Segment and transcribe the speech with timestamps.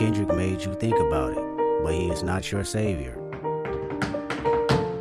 [0.00, 1.44] Kendrick made you think about it,
[1.82, 3.16] but he is not your savior.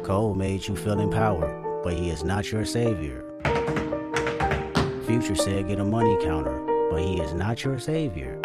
[0.03, 3.23] Cole made you feel empowered, but he is not your savior.
[5.05, 8.39] Future said get a money counter, but he is not your savior.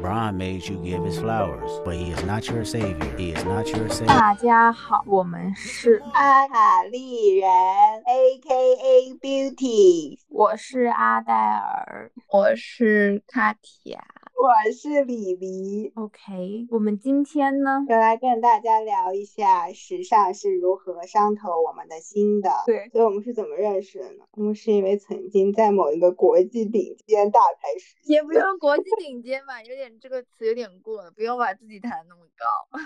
[0.00, 3.16] Brian made you give his flowers, but he is not your savior.
[3.16, 4.08] He is not your savior.
[4.08, 9.14] 大家好，我们是阿卡丽人，A.K.A.
[9.20, 14.02] Beauty，我是阿黛尔，我是卡提亚。
[14.37, 15.91] 我是李黎。
[15.95, 22.51] OK，我们今天呢，要来跟大家聊一下时尚是如何伤透我们的心的。
[22.67, 24.25] 对，所以我们是怎么认识的呢？
[24.33, 32.79] 我们是因为曾经在某一个国际顶尖大牌时，也不用国际顶尖吧，有点这个词有点过了，不用把自己抬那么高。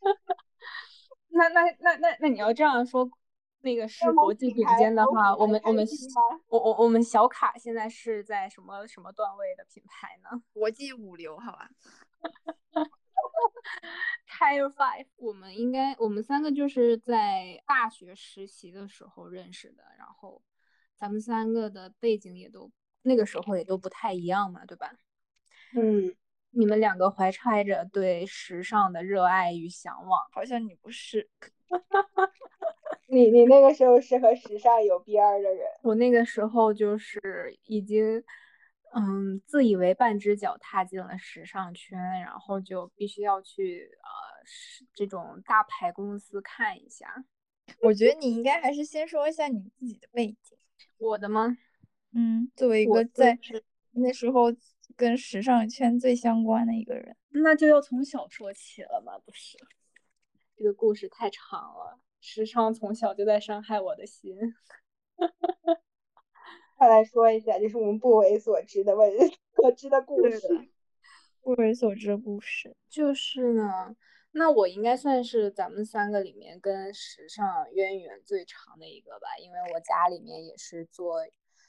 [1.30, 3.08] 那那那那那你要这样说，
[3.66, 5.84] 那个是国际顶尖的话，我们我们
[6.46, 11.68] 我我我们小卡现在是在什么什么段位的品牌呢国际五流，好吧
[14.28, 20.40] ？？Tire Five，我们应该我们三个就是在大学实习的时候认识的，然后
[20.94, 22.70] 咱们三个的背景也都
[23.02, 24.92] 那个时候也都不太一样嘛，对吧？
[25.74, 26.14] 嗯，
[26.50, 31.28] 你们两个怀揣着对时尚的热爱与向往，好像你不是。
[33.08, 38.22] 你你那个时候是和时尚有边儿的人，我那个时候就是已经，
[38.94, 47.24] 嗯，自以为半只脚踏进了时尚圈，然后就必须要去呃是这种大牌公司看一下。
[47.82, 50.56] 我觉得你应该还是先说一下你自己的背景。
[50.98, 51.56] 我的吗？
[52.12, 53.38] 嗯，作为一个在
[53.92, 54.52] 那时候
[54.96, 59.58] 跟时尚圈最相关的一个人，那就要从小说起了嘛，不是？
[60.56, 64.34] 这个故事太长了，时尚从小就在伤害我的心。
[66.78, 69.16] 快来说一下，这是我们不为所知的为
[69.54, 70.40] 所 知的故事。
[71.42, 72.74] 不为所知的故事。
[72.88, 73.94] 就是呢，
[74.32, 81.18] 那我应该算是咱们三个里面跟时尚渊源最长的一个吧，因为我家里面也是做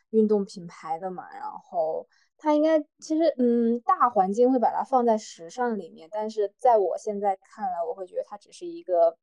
[0.10, 9.18] 运动品牌的嘛，然后它应该其实嗯大环境会把它放在时尚里面，但是在我现在看来，我会觉得它只是一个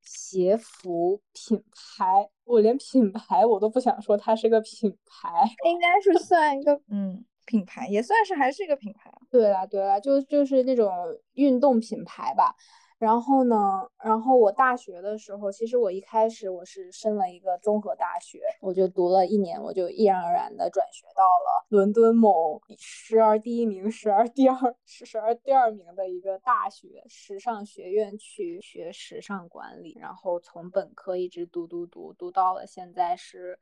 [0.00, 5.28] 鞋服品牌，我连品牌我都不想说它是个品牌。
[5.64, 9.18] 应该是算一个 嗯品牌，也算是还是一个品牌啊。
[9.30, 10.90] 对啦，对啦，就就是那种
[11.34, 12.54] 运动品牌吧。
[12.98, 33.60] 然后呢，然后我大学的时候，其实我一开始我是申了一个综合大学，我就读了一年，我就毅然而然的转学到了伦敦某时而第一名、时而第二、时时而第二名的一个大学时尚学院去学时尚管理，然后从本科一直读读读读到了现在是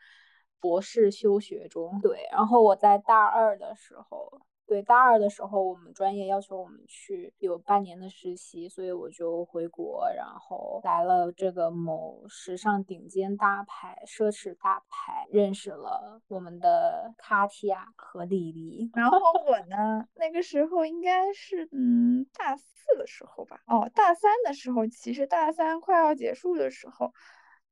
[0.61, 2.01] 博士休学中。
[2.01, 4.41] 对，然后我在大二的时候。
[4.67, 18.91] 对，大二的时候，我们专业要求我们去有半年的实习，所以我就回国，然后来了这个某时尚顶尖大牌、奢侈大牌，认识了我们的卡提亚和莉莉。
[18.95, 22.65] 然后我呢，那个时候应该是嗯大四
[22.99, 27.13] 的时候吧，哦，大三的时候，其实大三快要结束的时候，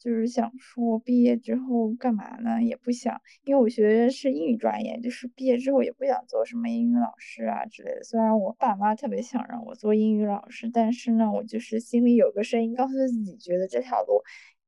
[0.04, 2.62] 就是想说毕业之后干嘛呢？
[2.62, 8.04] 也不想，因为我学的是英语专业，就是毕业之后也不想做什么英语老师啊之类的。
[8.04, 14.22] 虽然我爸妈特别想让我做英语老师，但是呢，我就是心里有个声音告诉自己，觉得这条路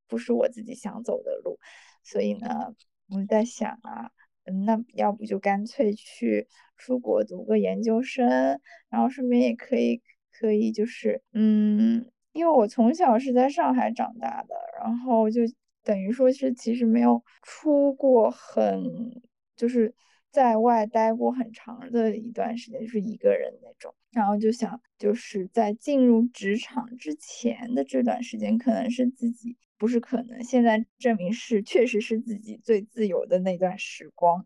[0.07, 1.59] 不是我自己想走的路，
[2.03, 2.73] 所以呢，
[3.09, 4.09] 我在想啊。
[4.65, 12.05] 那要不就干脆去出国读个研究生，然后顺便也可以可以就是嗯，
[12.37, 15.41] 因为我从小是在上海长大的，然后就
[15.83, 18.83] 等于说是其实没有出过很
[19.55, 19.93] 就是
[20.31, 29.57] 在外待过很长的一段时间，就是一个人那种，然后就想就是在进入职场之前的这段时间，可能是自己。
[29.79, 34.43] 不是可能，现在证明是确实是自己最自由的那段时光，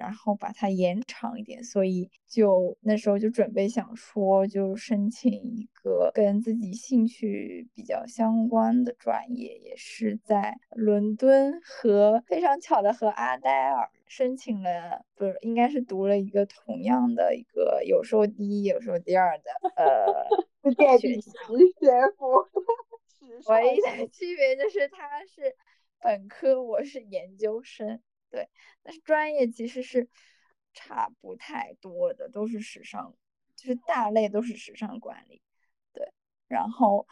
[0.00, 19.44] 然后把它延长一点，所以就那时候就准备想说，就申请一个跟自己兴趣比较相关的专业，也是在伦敦和非常巧的和阿黛尔申请了，不是应该是读了一个同样的一个有时候第一有时候第二的
[19.76, 20.06] 呃
[20.64, 21.12] 是垫学。
[21.20, 21.22] 学
[22.16, 22.26] 府。
[23.48, 25.54] 唯一的区别就是他是
[26.02, 28.00] 本科，我是研究生，
[28.30, 28.48] 对，
[28.82, 30.08] 但是专业其实是
[30.72, 33.14] 差不太多的，都是时尚，
[33.56, 35.42] 就是大类都是时尚管理，
[35.92, 36.12] 对，
[36.48, 37.06] 然后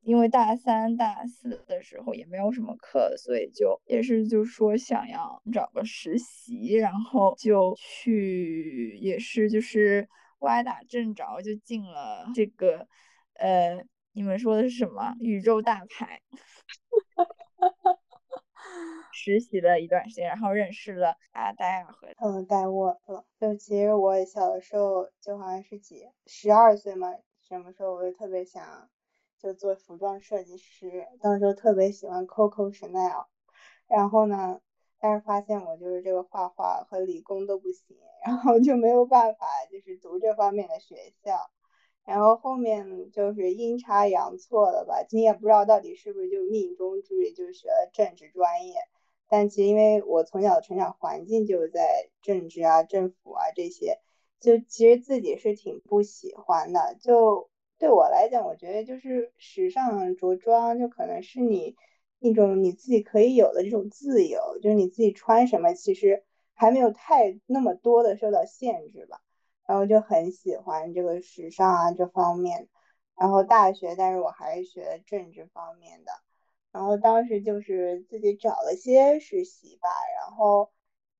[0.00, 10.08] 因为大三、大四的时候也没有什么课，所以就也是就说想要找个实习，然后就去，也是就是。
[10.40, 12.86] 歪打正着就进了这个，
[13.32, 13.82] 呃，
[14.12, 15.14] 你们说的是什么？
[15.20, 16.20] 宇宙大牌。
[19.24, 23.24] 实习了一段时间，然后认识了阿黛尔和他们带我了。
[23.40, 27.08] 就其实我小的时候就好像是几十二岁嘛，
[27.40, 28.90] 什么时候我就特别想
[29.38, 33.24] 就做服装设计师，当时特别喜欢 Coco Chanel，
[33.88, 34.60] 然后呢，
[35.00, 41.50] 但是发现我就是这个画画和理工都不行，然后就没有办法就是读这方面的学校。
[42.04, 48.74] 然后后面就是阴差阳错的吧，你也不知道到底是不是就命中注定，就学了政治专业。
[49.28, 53.98] 但其实因为我从小的成长环境就在政治啊、政府啊这些，
[54.40, 56.96] 就其实自己是挺不喜欢的。
[57.00, 61.76] 就对我来讲，我觉得就是时尚着装，就可能是你
[62.18, 66.24] 一种你自己可以有的这种自由，就是你自己穿什么，其实
[66.54, 69.20] 还没有太那么多的受到限制吧。
[69.66, 72.68] 然后就很喜欢这个时尚啊这方面，
[73.16, 76.12] 然后大学，但是我还是学政治方面的，
[76.74, 79.88] 然后当时就是自己找了些实习吧，
[80.20, 80.72] 然后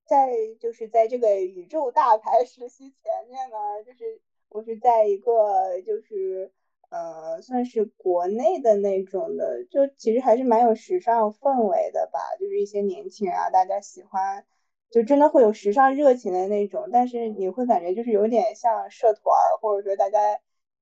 [0.05, 0.29] 在
[0.59, 3.56] 就是在这个宇宙大牌实习前面呢，
[3.87, 6.53] 就是我是在一个就是
[6.91, 14.45] 呃算是国内的那种的，就其实还是蛮有时尚氛围的吧，就是一些年轻人啊，大家喜欢。
[14.91, 20.19] 就真的会有时尚热情的那种，但是你会感觉就是有点像社团，或者说大家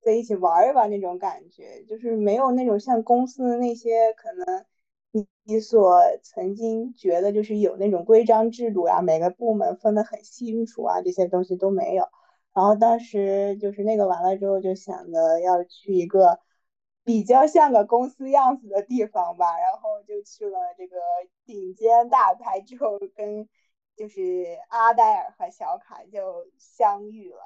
[0.02, 4.64] 在一起玩一玩那种感觉，就是没有那种像公司的那些可能
[5.12, 12.06] 你你所曾经觉得就是有那种规章制度呀，每个部门分得很清楚啊，这些东西都没有。
[12.52, 16.40] 然后当时就是那个完了之后，就想着要去一个
[17.04, 20.96] 比较像个公司样子的地方吧，然后就去了这个
[21.46, 23.48] 顶尖大牌，之后跟。
[23.94, 27.40] 就是阿黛尔和小卡就相遇了，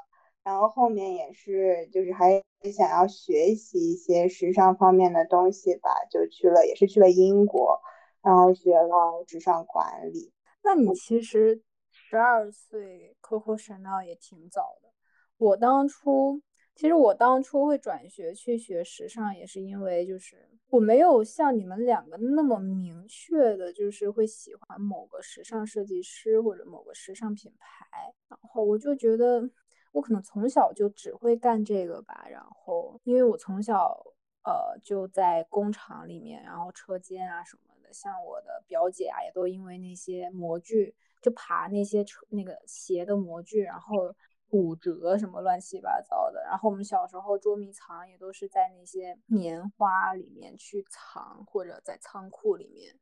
[0.46, 2.40] 然后后面也是就是还
[2.72, 7.81] 想要学习一些时尚方面的东西吧，就去了也是去了英国，
[8.22, 10.32] 然后学了时尚管理。
[10.62, 11.60] 那你其实
[11.90, 14.90] 十二岁 Coco Chanel 也挺早的，
[15.37, 16.40] 我当初。
[16.76, 28.12] 其实我当初会转学去学时尚，也是因为就是我没有像你们两个那么明确的，就是会喜欢某个时尚设计师或者某个时尚品牌。
[28.28, 29.49] 然后我就觉得
[29.92, 32.26] 我可能从小就只会干这个吧。
[32.30, 33.96] 然后因为我从小
[34.44, 44.14] 呃就在工厂里面，然后车间啊什么的，像我的表姐啊也都因为那些模具就爬那些车那个鞋的模具，然后。
[44.48, 52.96] 骨折什么乱七八糟的，然后我们小时候捉迷藏也都是在那些棉花里面去藏，或者在仓库里面。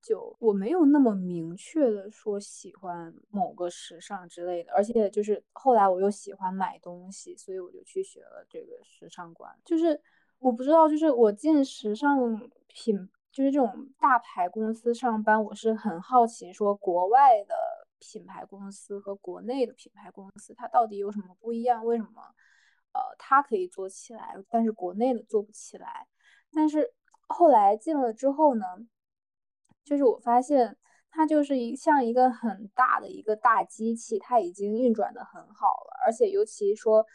[0.00, 9.54] 就我没有那么明确的说喜欢某个时尚之类的，而且就是后来我又喜欢买东西，所以我就去学了这个时尚管。
[9.64, 10.00] 就是
[10.38, 17.54] 我不知道，就是我进时尚品，就是这种大牌公司上班，我是很好奇说国外的。
[18.00, 21.84] 品牌公司和国内的品牌公司，它到底有什么不一样？
[21.84, 22.22] 为什么，
[22.92, 26.06] 呃，它可以做起来，但是国内的做不起来？
[26.52, 26.94] 但是
[27.26, 28.64] 后来进了之后呢，
[29.88, 30.76] 就是我发现
[31.10, 37.06] 它就是一像一个很大的一个大机器，它已经运转的很好了，而且尤其说，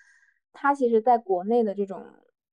[0.51, 1.99] 它其实在国内的这种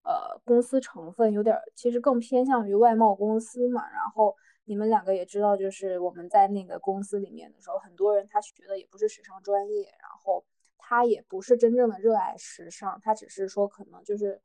[0.03, 4.37] 呃公司成分有点，其实更偏向于外贸公司嘛，然后。
[4.67, 10.45] 你们两个也知道，就是我们在那个公司里面的时候，很多人他学的也不是时尚专业，然后
[10.79, 14.41] 他也不是真正的热爱时尚，他只是说可能就是，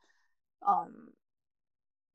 [0.61, 1.13] 嗯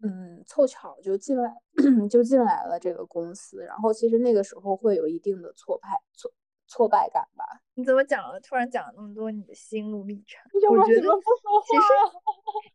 [0.02, 1.54] 嗯，凑巧就进来
[2.10, 6.32] 就进来了这个公司，然后其实那个时候会有一定的挫败挫
[6.66, 7.44] 挫败感吧。
[7.74, 8.40] 你怎么讲了？
[8.40, 11.82] 突然讲了那么多你的心路历程，我觉得其实。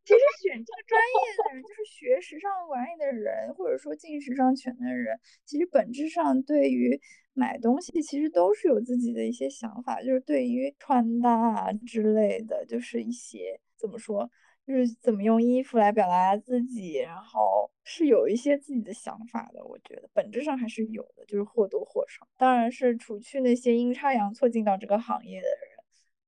[0.05, 6.99] 其实选这个专业的人，就是学时尚管理的人，或者说进时尚圈的人，其实本质上对于
[7.33, 14.29] 买东西，其实都是有自己的一些想法，就是对于穿搭啊之类的，就是一些怎么说，
[14.65, 19.63] 就是怎么用衣服来表达自己，然后是有一些自己的想法的。
[19.65, 22.27] 我觉得本质上还是有的，就是或多或少。
[22.37, 25.77] 当然是除去那些阴差阳错进到这个行业的人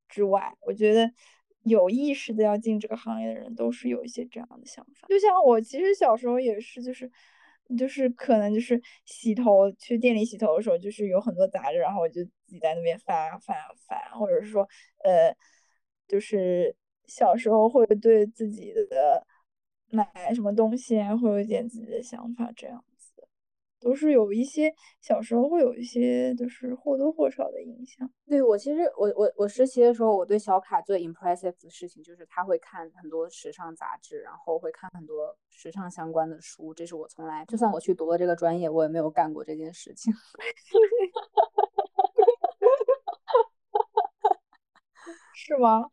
[0.07, 1.11] 之外，我觉得。
[1.63, 5.05] 有意识的要进这个行业的人，都是有一些这样的想法。
[5.09, 7.11] 就像我，其实小时候也是，就是，
[7.77, 14.65] 就是可能就是洗头去店里洗头的时候，就是有很多杂志，然后我就自己在那边翻啊翻啊翻，或者是说，
[15.03, 15.35] 呃，
[16.07, 16.73] 就是
[17.07, 19.25] 小时候会对自己的
[19.89, 23.27] 买什么东西啊，会有一点自己的想法，这样子，
[23.79, 28.09] 都是有一些小时候会有一些就是或多或少的影响。
[28.27, 36.73] 对我其实我我我实习的时候，我对小卡最 impressive 的事情就是他会看很多时尚杂志，然后会看很多时尚相关的书。
[36.73, 40.13] 这是我从来就算我去读了这个专业，我也没有干过这件事情。
[45.33, 45.85] 是吗？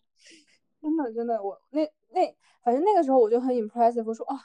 [0.84, 4.36] 真的真的，我那那反正那个时候我就很 impressive，我说啊，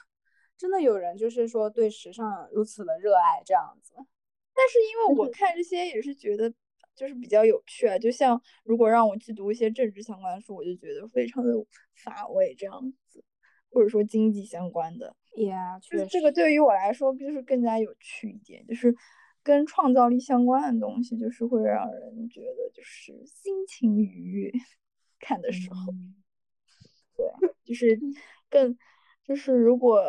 [0.57, 3.93] 真的有人就是说对时尚如此的热爱这样子。
[3.95, 6.49] 但是因为我看这些也是觉得
[6.95, 11.51] 就是比较有趣啊，就像如果让我去读一些政治相关的书，我就觉得非常的
[11.93, 13.21] 乏味这样子，
[13.69, 18.95] 或者说经济相关的，Yeah，就是这个对于我来说就是更加有趣一点，就是
[19.43, 24.53] 跟创造力相关的东西，就是会让人觉得就是心情愉悦，
[25.19, 25.93] 看的时候。
[27.39, 27.99] 对，就是
[28.49, 28.77] 更，
[29.25, 30.01] 就是如果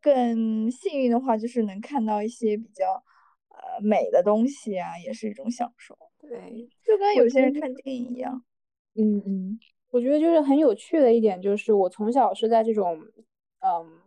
[0.00, 3.04] 更幸运的话，就是能看到一些比较
[3.50, 5.96] 呃美的东西啊，也是一种享受。
[6.18, 8.42] 对，就跟有些人看电影一样。
[8.94, 13.00] 嗯嗯，我觉得就是很有趣的一点，就是我从小是在这种，
[13.60, 14.00] 嗯，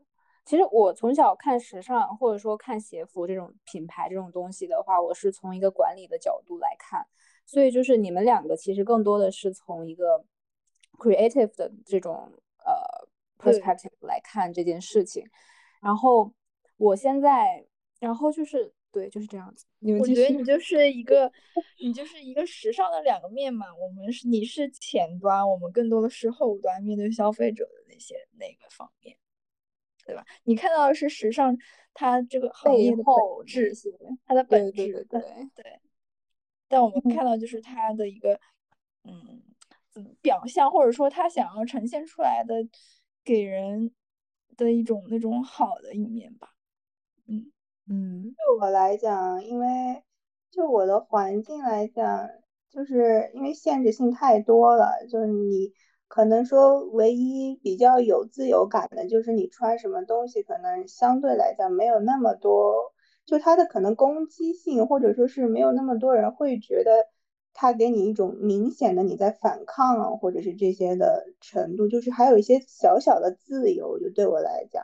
[0.43, 7.07] 其实我从小看时尚或者说看鞋服这种品牌这种东西的话，我是从一个管理的角度来看，
[7.45, 10.25] 所以就是你们两个其实更多的是从一个。
[10.95, 12.31] Creative 的这种
[12.65, 15.25] 呃 perspective 来看这件事情，
[15.81, 16.33] 然后
[16.77, 17.65] 我现在，
[17.99, 19.65] 然后就是对，就是这样子。
[19.99, 21.31] 我觉得你就是一个，
[21.79, 23.67] 你就是一个时尚的两个面嘛。
[23.75, 29.15] 我们是你是前端，我们更多的是后端，面对消费者的那些那个方面，
[30.05, 30.25] 对吧？
[30.43, 31.57] 你看到的是时尚
[31.93, 33.73] 它这个行业的本质，
[34.25, 35.21] 它的本质，对
[35.55, 35.79] 对。
[36.67, 38.39] 但我们看到就是它的一个，
[39.03, 39.43] 嗯。
[40.21, 42.55] 表象，或者说他想要呈现出来的，
[43.23, 43.91] 给人
[44.57, 46.49] 的一种那种好的一面吧。
[47.27, 47.51] 嗯
[47.87, 50.03] 嗯，对我来讲，因为
[50.51, 52.29] 就我的环境来讲，
[52.69, 55.71] 就是因为限制性太多了，就是你
[56.07, 62.93] 可能说唯一比较有自由感的，就是你穿什么东西，可能相对来讲没有那么多，
[63.25, 66.91] 就它的可能攻击性，或者说是没有那么多人会觉得。
[67.57, 73.97] 它给你一种明显的你在反抗啊，或者是这些的程度，就是还有一些小小的自由。
[73.97, 74.83] 就对我来讲，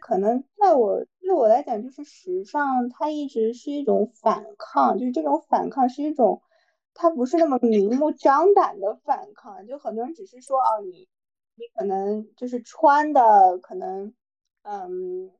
[0.00, 6.40] 可能在我对我来讲，就是时尚它一直是一种反抗，就是这种反抗是一种，
[6.94, 9.66] 它不是那么明目张胆的反抗。
[9.66, 11.06] 就很多人只是说哦，你
[11.56, 14.14] 你可能就是穿的可能，
[14.62, 15.30] 嗯。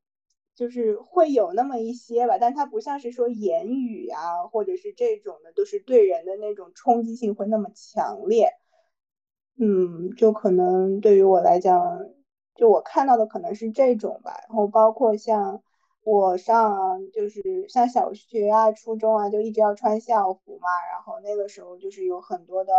[0.54, 8.50] 就是会有那么一些吧，但它不像是说言语啊，或者是这种的，都是对人的那种冲击性会那么强烈。
[9.58, 12.06] 嗯，就可能对于我来讲，
[12.54, 14.34] 就我看到的可能是这种吧。
[14.46, 15.62] 然后包括像
[16.04, 20.68] 我上就是像小学啊、初中啊，就一直要穿校服嘛。
[20.92, 22.72] 然后那个时候就是有很多的，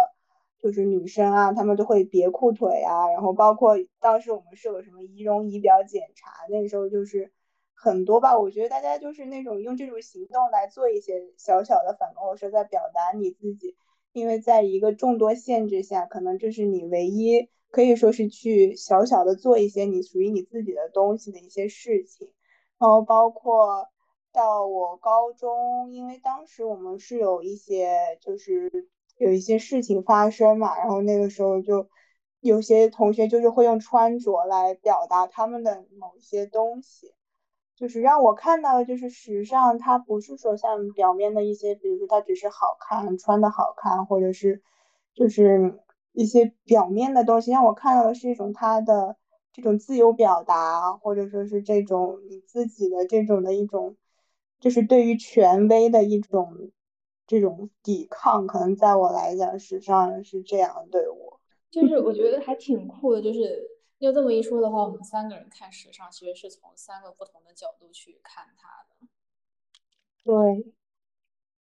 [0.62, 3.10] 就是女生啊，她们都会别裤腿啊。
[3.10, 7.32] 然后包括当时我们是有什么仪容仪表检查，那时候就是。
[7.74, 13.76] 很多吧，我觉得大家就是那种用这种行动来做一些小小的反抗，或者说在表达你自己，
[14.14, 22.32] 因为在一个众多限制下，可能这是你唯一可以说是去小小的做一些你属于你自己的东西的一些事情。
[22.80, 23.90] 然后包括
[24.32, 28.88] 到我高中，因为当时我们是有一些就是
[29.18, 31.88] 有一些事情发生嘛，然后那个时候就
[32.40, 37.14] 有些同学就是会用穿着来表达他们的某些东西。
[37.84, 44.62] 就是让我看到的，就是时尚，它不是说像表面的一些，比如说它只是好看，穿的好看，或者是
[45.14, 45.82] 就是
[46.14, 47.52] 一些表面的东西。
[47.52, 49.18] 让我看到的是一种它的
[49.52, 53.98] 这种自由表达，或者说是这种你自己的这种的一种，
[54.62, 56.72] 就是对于权威的一种
[57.28, 58.48] 这种抵抗。
[58.48, 63.73] 可能在我来讲，时尚是这样对我，就是我觉得还挺酷的，就是。
[64.04, 69.08] 要这么一说的话，我们三个人看时尚，其实是从三个不同的角度去看它的。
[70.26, 70.74] 对，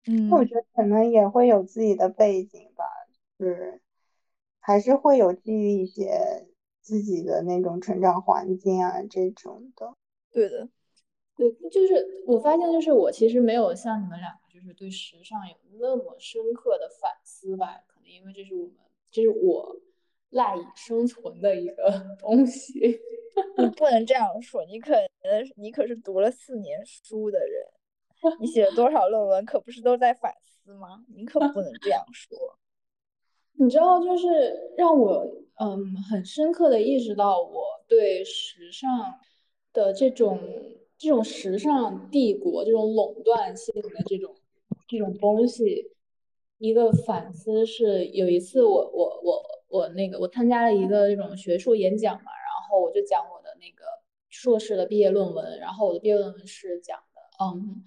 [0.06, 2.85] 嗯，我觉得可能也会有自己的背景吧，
[3.38, 3.80] 就是，
[4.59, 6.49] 还是会有基于一些
[6.80, 9.95] 自己的那种成长环境啊这种的。
[10.33, 10.68] 对的，
[11.37, 18.75] 对，就是我发现，就是我其实没有像你们两个，就是对时尚有那么深刻的反思吧，可能因为这是我们，
[19.12, 19.76] 这是我。
[20.30, 22.99] 赖以生存的一个 东西，
[23.59, 24.64] 你不能这样说。
[24.64, 24.95] 你可，
[25.56, 27.64] 你可是读了四年书的人，
[28.40, 31.04] 你写了多少论文，可不是都在反思吗？
[31.14, 32.59] 你可不能这样说。
[33.59, 35.25] 你知道，就是让我
[35.59, 39.14] 嗯很深刻的意识到，我对时尚
[39.73, 40.38] 的这种
[40.99, 44.35] 这种时尚帝国这种垄断性的这种
[44.87, 45.92] 这种东西，
[46.59, 53.85] 一个反思是有一次我我我我那个我参加了一个这种学术演讲嘛，然后我就讲我的那个
[54.28, 57.82] 硕士的毕业论文，然后我的毕业论文是讲的，嗯，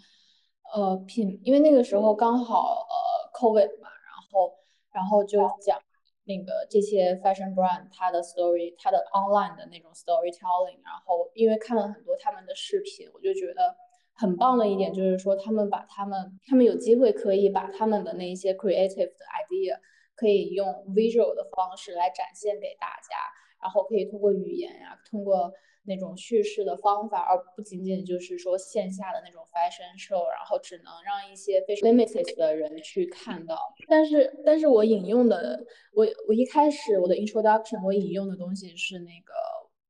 [0.74, 4.54] 呃品，因为那个时候刚好呃 COVID 嘛，然后
[4.92, 5.80] 然后就讲。
[6.26, 13.76] 那个这些 fashion brand 它的 story，它的 online 的那种 storytelling，然后因为看了很多他们的视频，我就觉得
[14.14, 19.80] 很棒的一点就是说，他们把他们他们有机会可以把他们的那一些 creative 的 idea
[20.20, 23.16] 可以用 visual 的方式来展现给大家，
[23.62, 25.54] 然后可以通过语言呀，通过。
[25.86, 33.58] 那种叙事的方法，而不仅仅就是说线下的那种 fashion show，然后只能让一些非常 limited 的人去看到。
[33.88, 39.34] 但是，但是我引用的，我我一开始我的 introduction 我引用的东西是那个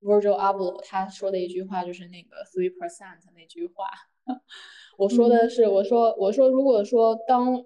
[0.08, 3.90] Virgil Abloh 他说的一句话，就是那个 three percent 那句话。
[4.98, 7.62] 我说的是，我说我说，如果说当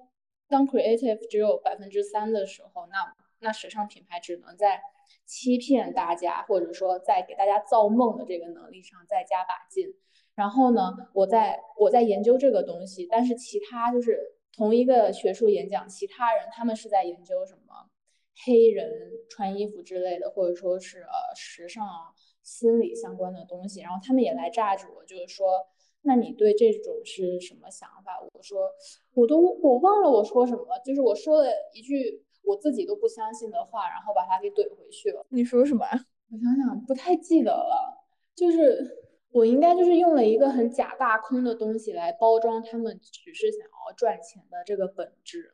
[0.53, 4.81] 当 creative 只有百分之三的时候，那那时尚品牌只能在。
[5.25, 9.87] 欺骗大家，或者说在给大家造梦的这个能力上再加把劲。
[10.35, 14.19] 然后呢，我在我在研究这个东西，但是其他就是
[14.51, 17.89] 同一个学术演讲，其他人他们是在研究什么
[18.45, 18.91] 黑人
[19.29, 21.87] 穿衣服之类的，或者说是呃时尚
[22.43, 23.79] 心理相关的东西。
[23.81, 25.47] 然后他们也来炸着我，就是说，
[26.03, 28.19] 那你对这种是什么想法？
[28.21, 28.69] 我说，
[29.13, 32.23] 我都我忘了我说什么了，就是我说了一句。
[32.45, 35.25] 我自己都不相信的话，然后把他给怼回去了。
[35.29, 35.85] 你说什么？
[36.29, 38.05] 我想想，不太记得了。
[38.35, 38.85] 就是
[39.31, 45.53] 我应该就是用了一个很假大空的东西来包装他们只是想要赚钱的这个本质。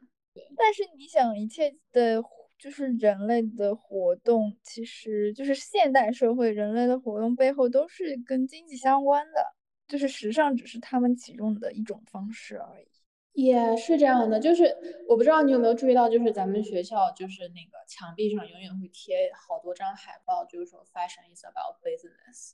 [0.58, 2.24] 但是你想，一切的，
[2.58, 9.46] 就是人类的活动，其实就是现代社会人类的活动背后都是跟经济相关的，
[9.90, 12.88] 就是时尚只是他们其中的一种方式而已。
[13.34, 14.76] 也是这样的，就是
[15.08, 22.52] 我不知道你有没有注意到，就是咱们学校就是那个墙壁上永远会贴好多张海报，就是说 fashion is about business。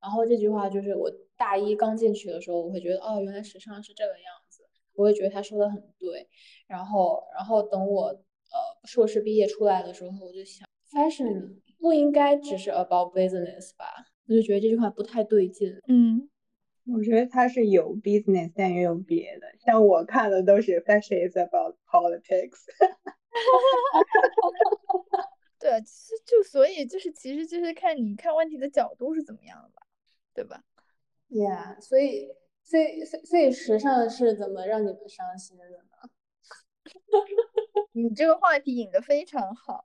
[0.00, 4.64] 然后这句话就是我大一刚进去的时候，我会觉得哦，原来时尚是这个样子，
[4.94, 6.26] 我会觉得他说的很对。
[6.66, 13.86] 然后，然后等我呃硕士毕业出来的时候，我就想，fashion 不应该只是 about business 吧？
[14.28, 15.78] 我就觉得这句话不太对劲。
[15.88, 16.28] 嗯。
[16.84, 19.46] 我觉得它是有 business，但也有别的。
[19.64, 22.64] 像我看的都是 fashion is about politics。
[25.58, 29.86] 对，其实就所以就是，其实就是看你看问题的角度是怎么样的吧，
[30.34, 30.64] 对吧
[31.30, 35.78] ？Yeah，所以，所以，所以时尚是怎么让你们伤心的呢？
[37.92, 39.84] 你这个话题引的非常好。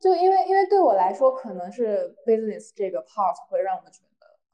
[0.00, 4.09] 就因为，因为对我来说，可能是 business 这个 part 会让我觉得。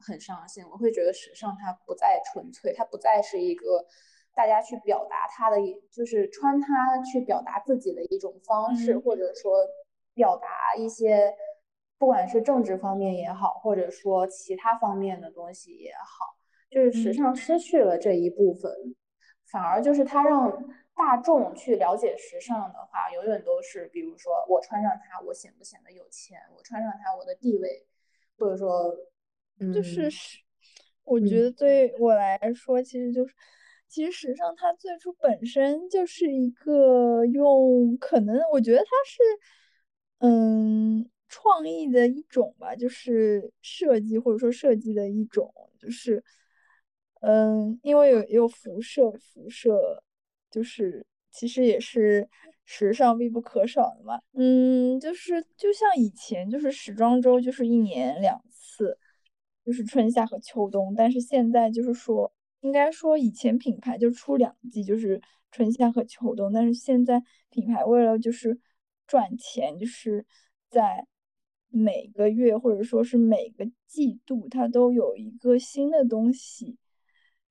[0.07, 3.85] 很伤心，我会觉得时尚它不再纯粹，它不再是一个
[4.33, 5.57] 大家去表达它的，
[5.91, 9.59] 就是穿它去表达自己的一种方式，或者说
[10.13, 11.35] 表达一些
[11.97, 16.37] 不管是政治方面也好，或者说其他方面的东西也好，
[16.69, 18.71] 就是时尚失去了这一部分，
[19.51, 20.63] 反而就是它让
[20.95, 26.39] 大众去了解时尚的话，永远都是比如说我穿上它，我显不显得有钱？
[26.55, 27.85] 我穿上它，我的地位，
[28.37, 28.95] 或者说。
[29.73, 30.39] 就是是，
[31.03, 33.33] 我觉得对我来说，其实就是，
[33.87, 39.23] 其实时尚它最初本身就是一个用，可能我觉得它是，
[40.19, 46.23] 嗯，创意的一种吧，就是设计或者说设计的一种，就是，
[47.21, 50.03] 嗯，因为有有辐射，辐射
[50.51, 52.27] 就是其实也是
[52.65, 58.46] 时尚必不可少的嘛，嗯，就是就像以前就是时装周就是一年两次。
[59.67, 68.57] 就是春夏和秋冬，但是现在就是说，应该说以前品牌就出两季，就是春夏和秋冬，但是现在品牌为了就是
[69.05, 70.25] 赚钱，就是
[70.69, 71.05] 在
[71.67, 76.77] 每个月或者说是每个季度，它都有一个新的东西，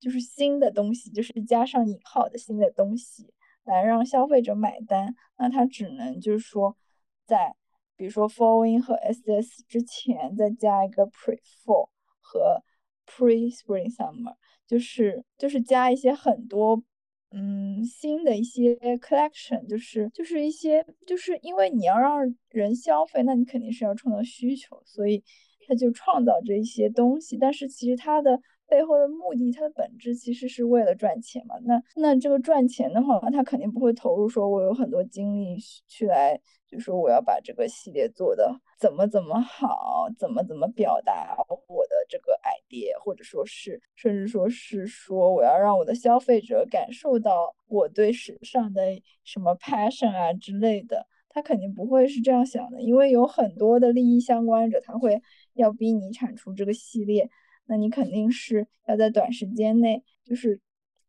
[0.01, 3.31] 就是新的东西，就是加上引号的新的东西
[3.65, 6.79] 来让消费者买单，那它只能就是说
[7.27, 7.55] 在
[7.95, 11.91] 比如说 Fall in 和 SS 之前再加一个 Pre Fall。
[12.27, 12.63] 和
[13.07, 14.35] pre spring summer
[14.67, 16.83] 就是就是加一些很多
[17.31, 22.19] 嗯新的一些 collection，就是就是一些就是因为你要让
[22.51, 25.23] 人消费，那你肯定是要创造需求，所以
[25.69, 27.37] 他就创造这一些东西。
[27.37, 31.55] 但是其实它的背后的目的，它的本质其实是为了赚钱嘛。
[31.65, 41.37] 那那这个赚钱的话，他肯定不会投入说我有很多精力去来，就说我要把这个系列做的怎么怎么好，怎么怎么表达
[41.69, 41.96] 我的。
[42.09, 42.99] 这个 idea。
[43.05, 48.83] 或者说是甚至说是说我要让我的消费者感受到我对时尚的
[49.25, 55.23] 什么 passion 啊之类的，他肯定不会是这样想的，因为有很多的利益相关者，他会
[55.55, 57.31] 要逼你产出这个系列，
[57.67, 60.61] 那你肯定是要在短时间内就是。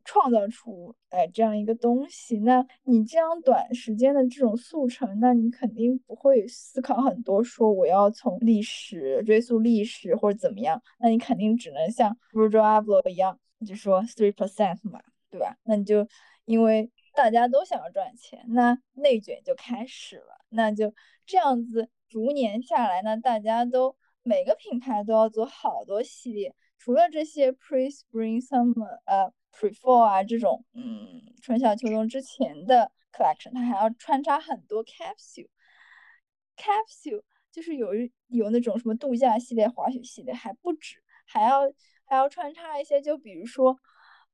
[0.10, 15.58] 创造出哎这样一个东西，那你这样短时间的这种速成，那你肯定不会思考很多，说我要从历史追溯历史或者怎么样，那你肯定只能像 Virgil Abloh 一样，就说 three percent 嘛，对吧？
[15.63, 16.08] 那你就
[16.46, 20.93] 因为大家都想要赚钱，那内卷就开始了，那就
[21.26, 23.93] 这样子逐年下来，那大家都
[24.24, 29.34] 每个品牌都要做好多系列，除了这些 pre spring summer 呃。
[29.58, 37.89] Pre-fall 啊，这种嗯，春夏秋冬之前的 collection，它还要穿插很多 capsule，capsule 就是有
[38.28, 41.62] 有那种什么度假系列、滑雪系列，还不止，还要
[42.06, 43.76] 还要穿插一些，就比如说，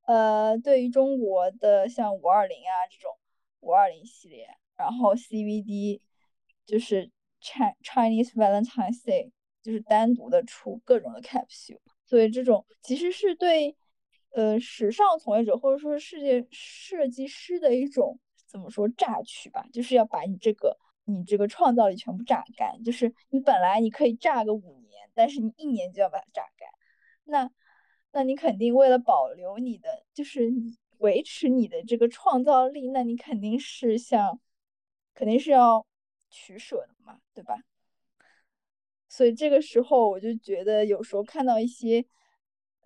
[0.07, 3.09] 呃，对于中国的像五二零啊这种
[3.61, 6.01] 五二零系列，然后 CVD
[6.65, 7.09] 就是
[7.41, 9.31] Chinese Valentine's Day，
[9.61, 13.77] 就是单独的出各种的 capsule，所以这种其实是对。
[14.33, 22.81] 呃，时尚从业者或者说世界设计师的一种怎么说榨取吧，就是要把你这个你这个创造力全部榨干。
[22.83, 26.67] 就是你本来你可以榨个五年，但是你一年就要把它榨干。
[27.25, 27.51] 那
[28.11, 34.39] 那你肯定为了保留你的，就是你维持你的这个创造力，那你肯定是像
[35.13, 35.85] 肯定是要
[36.31, 37.59] 取舍的嘛，对吧？
[39.07, 42.03] 所以这个时候我就觉得有时候看到一些，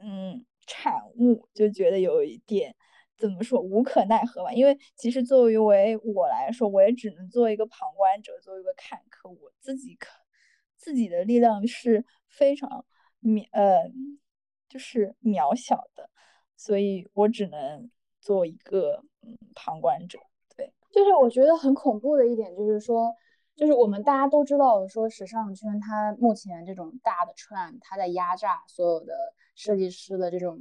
[0.01, 0.45] 嗯。
[0.67, 2.75] 产物就觉得有一点
[3.17, 5.57] 怎么说无可奈何吧，因为其实作为
[5.97, 10.09] 我来说，我也只能做一个旁观者，做一个看客，我自己可
[10.75, 12.85] 自己的力量是非常
[13.23, 13.89] 渺呃
[14.69, 16.09] 就是渺小的，
[16.55, 20.19] 所以我只能做一个嗯旁观者。
[20.55, 23.11] 对，就是我觉得很恐怖的一点就是说，
[23.57, 29.33] 就是我们大家都知道说时尚圈它目前这种大的 trend，它在压榨所有的。
[29.59, 30.55] 设计师的这种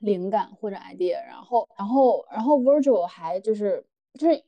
[0.00, 3.86] 灵感或者 idea，然后，然后，然后 Virgil 还就是
[4.18, 4.44] 就是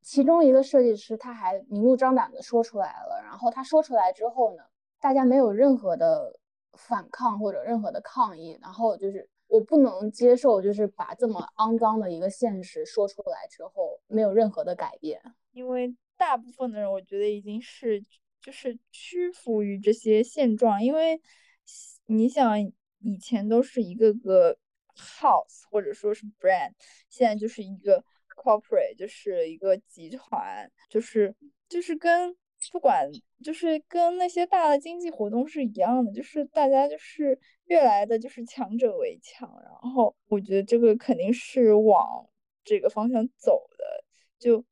[0.00, 3.20] 其中一个设计师，他还明目张胆的说出来了。
[3.22, 4.62] 然后他说出来之后呢，
[4.98, 6.40] 大家没有任何的
[6.72, 8.58] 反抗或者任何的抗议。
[8.62, 15.20] 然后就是我不能接受，就是把这么肮脏的一个现实说出来之后，没有任何的改变。
[15.52, 18.02] 因为大部分的人，我觉得已经是
[18.40, 20.82] 就是屈服于这些现状。
[20.82, 21.20] 因为
[22.06, 22.58] 你想。
[23.06, 24.56] 以前都是一个个
[24.96, 26.72] house 或者说是 brand，
[27.10, 28.02] 现在就是一个
[28.34, 31.34] corporate，就是一个集团，就是
[31.68, 32.34] 就是跟
[32.72, 33.06] 不管
[33.42, 42.26] 就是跟那些大的经济活动是一样的，就是大家就是越来的就是强者为强，然后我觉得这个肯定是往
[42.64, 44.02] 这个方向走的，
[44.38, 44.64] 就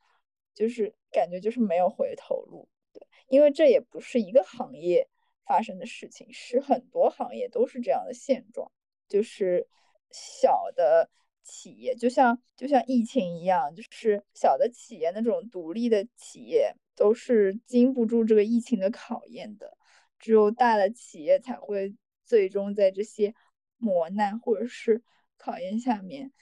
[0.54, 5.08] 就是感觉就是没有回头路，对，因为这也不是一个行业。
[5.44, 8.70] 发生的事情是很多行业都是这样的现状，
[9.08, 9.66] 就是
[10.12, 11.10] 小的
[11.42, 19.76] 企业，就像就像疫情一样，就是小的企业那种独立的企业都是经不住这个疫情的考验的，
[20.18, 21.92] 只有大的企业才会
[22.24, 23.34] 最终在这些
[23.76, 25.02] 磨难或者是
[25.36, 26.32] 考验下面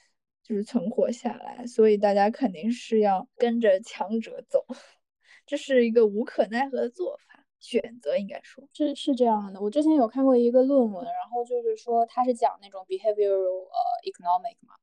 [0.51, 4.67] 就是存活下来，所以大家肯定是要跟着强者走，
[5.47, 7.47] 这是一个无可奈何的做法。
[7.61, 9.61] 选择应该说是是这样的。
[9.61, 13.79] 我之前有看过一个论文，然后就是说他是讲那种 behavioral 呃
[14.11, 14.75] economic 嘛，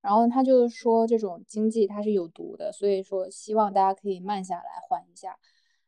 [0.00, 5.36] 然后他就是说这种经济它是有毒的，所以说希望大家可以慢下来缓一下，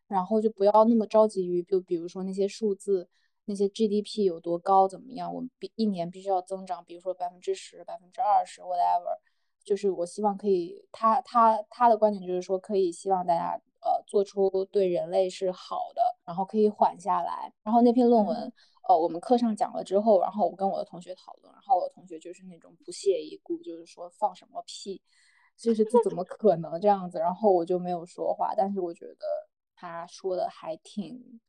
[0.09, 3.09] 然后就不要那么着急于就比如说那些数字，
[3.45, 9.19] 那些 GDP 有多高怎么样，我们必一年必须要增长，比如说百分之十、百分之二十 whatever，
[9.65, 13.61] 就是我希望可以，他他他的观点就是说可以希望大家。
[13.85, 17.53] 呃，做出对人类是好的，然后可以缓下来。
[17.65, 18.53] 然后那篇论文，
[18.89, 25.03] 呃，我们课上讲了之后，然后我跟我的同学讨论，然后我同学就是那种不屑一顾，就是说放什么屁，
[25.57, 27.19] 就是这 怎么可能这样子？
[27.19, 29.27] 然后我就没有说话，但是我觉得
[29.75, 31.41] 他说的还挺，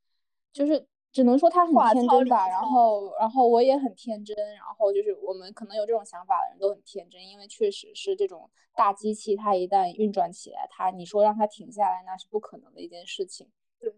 [0.51, 0.87] 就是。
[1.13, 13.47] 只能说他很天真吧，然后，然后我也很天真，然后就是我们可能有这种想法的人都很天真，因为确实是这种大机器，它一旦运转起来，它你说让它停下来，那是不可能的一件事情。
[13.79, 13.93] 对，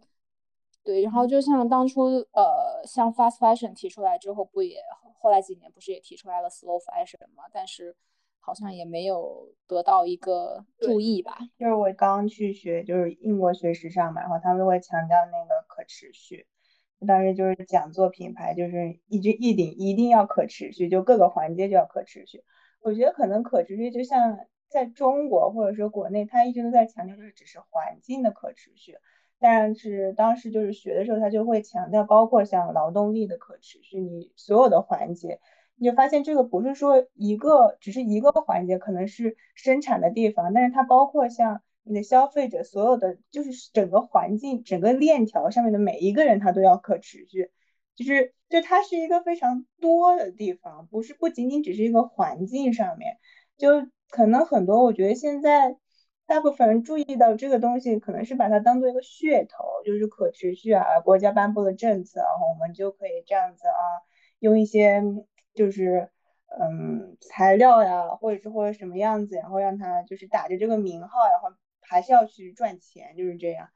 [0.83, 4.81] 对，然后就像当初呃，像 fast fashion 提出来之后，不也
[5.17, 7.45] 后来几年不是也提出来了 slow fashion 吗？
[7.53, 7.95] 但是
[8.41, 11.37] 好像也没有得到一个注意吧。
[11.57, 16.45] 就是我刚去学，就是英国学时尚嘛，然后他们会强调那个可持续。
[17.05, 22.43] 当时就是讲做品牌，就是一直一定一定要可持续，就各个环节就要可持续。
[22.81, 28.97] 我觉得可能可持续就像在中国或者说国内，他一直都在强调就是只是环境的可持续，
[29.39, 35.39] 但是当时就是学的时候，他就会强调包括像劳动力的可持续，你所有的环节，
[35.77, 41.61] 你就发现这个不是说一个只是一个环节，可能是生产的地方，但是它包括像。
[41.87, 47.51] 你的消费者所有的就是整个环境、整个链条上面的每一个人，他都要可持续，
[47.95, 53.17] 就是就它是一个非常多的地方，不是不仅仅只是一个环境上面，
[53.55, 55.77] 就可能很多，我觉得现在
[56.25, 63.77] 大部分人注意到这个东西，可能是把它当做一个噱头，就是可持续啊，国家颁布的政策，然后我们就可以这样子啊，
[64.39, 65.03] 用一些
[65.53, 66.09] 就是
[66.59, 71.55] 嗯材料呀，或者是或者什么样子，然后让它就是打着这个名号，然后。
[71.87, 73.69] 还是要去赚钱，就是这样。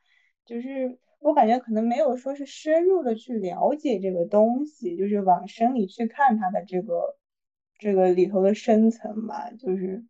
[0.46, 7.18] 就是我感觉可能没有说是深入的去了解这个东西，就是往深里去看它的这个
[7.78, 9.52] 这个里头的深层吧。
[9.52, 10.04] 就是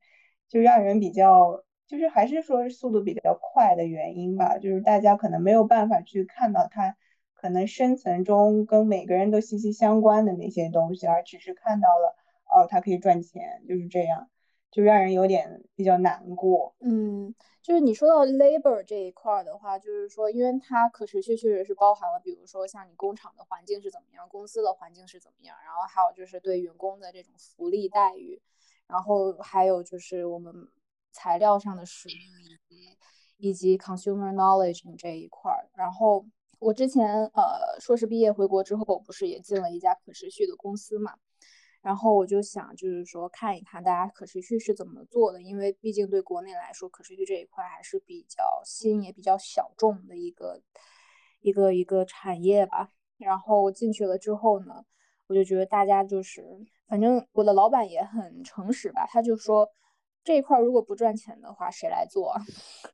[0.47, 4.57] 就让人比较，就是还是说速度比较快的原因吧。
[4.57, 6.95] 就是大家可能没有办法去看到它
[7.33, 12.15] 可能深层中跟每个人都息息相关的那些东西，而只是看到了
[12.51, 14.29] 哦，它可以赚钱，就是这样，
[14.71, 16.75] 就让人有点比较难过。
[16.79, 17.34] 嗯。
[17.62, 28.41] 就是你说到 labor 这一块的话，就是说，因为它可持续确实是包含了，比如说像你工厂的环境是怎么样，公司的环境是怎么样，然后还有就是对员工的这种福利待遇，
[28.88, 30.67] 然后还有就是我们
[31.12, 32.97] 材料上的使用以及
[33.38, 35.69] 以及 consumer knowledge 这一块儿。
[35.75, 36.25] 然后
[36.58, 41.13] 我之前呃硕士毕业回国之后，不是也进了一家可持续的公司嘛？
[41.82, 50.62] 然后我就想，就是说看一看大家可持续是怎么做的，因为毕竟对国内来说，可持续这一块还是比较新也比较小众的一个
[51.39, 52.89] 一个一个产业吧。
[53.18, 54.86] 然后进去了之后呢，
[55.28, 56.44] 我就觉得大家就是，
[56.88, 59.70] 反正我的老板也很诚实吧，他就说
[60.24, 62.34] 这一块如果不赚钱的话，谁来做？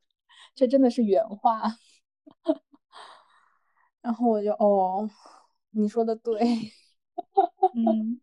[0.54, 1.62] 这真的是原话。
[4.00, 5.10] 然后我就哦，
[5.70, 6.38] 你说的对，
[7.74, 8.20] 嗯。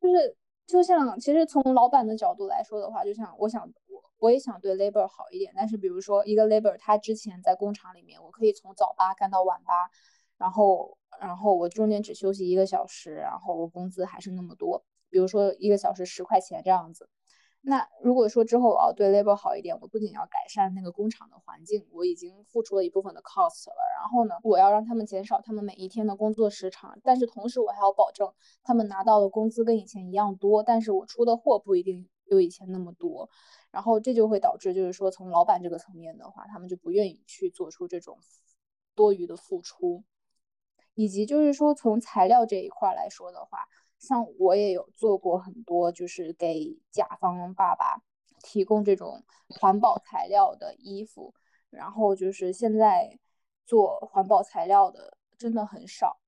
[0.00, 9.90] 就是就像，其实从老板的角度来说的话，就像我想我我也想对 labor 好一点，但是比如说一个 labor，他之前在工厂里面，我可以从早八干到晚八，
[10.38, 17.08] 然后然后我中间只休息一个小时，然后我工资还是那么多，比如说一个小时十块钱这样子。
[17.64, 23.76] 那如果说之后我要对 labor 好一点，我不仅要改善那个工厂的环境，我已经付出了一部分的 cost 了。
[24.00, 28.32] 然后呢，我要让他们减少他们每一天的工作时长，但是同时我还要保证
[28.64, 33.30] 他们拿到的工资跟以前一样多，但是我出的货不一定有以前那么多。
[33.70, 38.18] 然后这就会导致，就是说从老板这个层面的话，他们就不愿意去做出这种
[38.96, 40.02] 多余的付出，
[40.94, 43.68] 以及就是说从材料这一块来说的话。
[44.02, 48.02] 像我也有做过很多，就是给甲方爸爸
[48.42, 51.32] 提供这种环保材料的衣服，
[51.70, 53.16] 然后就是现在
[53.64, 56.18] 做环保材料的真的很少，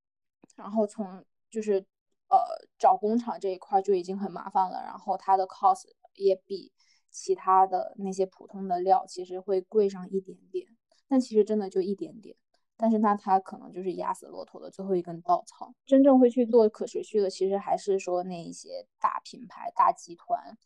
[0.55, 1.85] 然后从就是
[2.29, 2.39] 呃
[2.79, 6.73] 找工厂这一块就已经很麻烦了，然后它的 cost 也比
[7.11, 10.69] 其他的那些普通的料其实会贵上一点点，
[11.09, 12.37] 但其实真的就一点点。
[12.77, 15.73] 但是那它可能就是压死骆驼的最后一根稻草。
[15.87, 20.59] 真正会去做可持续的，其实还是说那一些大品牌、大集团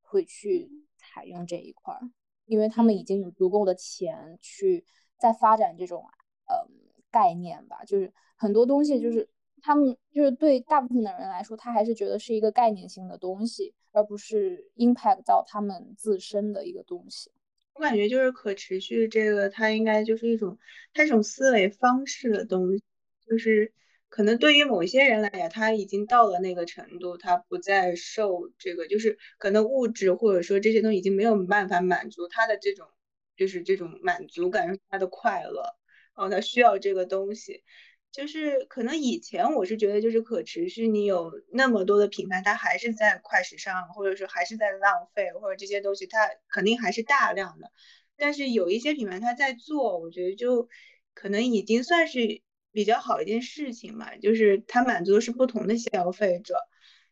[0.00, 2.00] 会去采用这一块儿，
[2.46, 4.84] 因为他们已经有足够的钱去
[5.18, 6.04] 在发展这种
[6.48, 6.66] 呃
[7.10, 7.84] 概念吧。
[7.84, 9.28] 就是很多东西，就是
[9.60, 17.30] 他们就是对大部分的人来说，他还是觉得是一个概念性的东西，而不是 impact 到他们自身的一个东西。
[17.74, 20.58] 我感觉就是可持续这个，它应该就是一种，
[20.92, 22.82] 它一种思维方式的东西，
[23.26, 23.72] 就是
[24.08, 32.86] 可能对于某些人来讲，他已经到了那个程度，他不再受这个，就是可能物质或者说这些东西已经没有办法满足他的这种，
[33.36, 35.62] 就是这种满足感，他的快乐，
[36.14, 37.62] 然后他需要这个东西。
[38.12, 47.72] 就是可能以前我是觉得就是可持续，你有那么多的品牌，它还是在快时尚，或者说还是在浪费，或者这些东西它肯定还是大量的。
[48.18, 50.68] 但是有一些品牌它在做，我觉得就
[51.14, 56.56] 可能已经算是比较好一件事情嘛，就是它满足的是不同的消费者。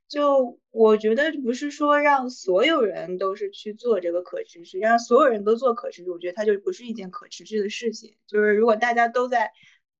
[0.06, 8.16] 就我觉得不是说让所有人都是去做这个可持续，让所有人都做可持续，我觉得它就不是一件可持续的事情。
[8.26, 9.50] 就是如果大家都在。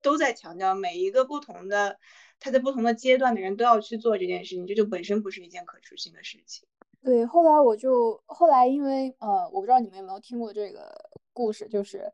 [0.03, 1.99] 都在强调每一个不同的，
[2.39, 6.67] 他在不同的阶段的人都要去做这件事情，这就本身不是一件可持续的事情。
[7.03, 12.13] 对，后来我就后来因为呃，我不知道你们有没有听过这个故事，就是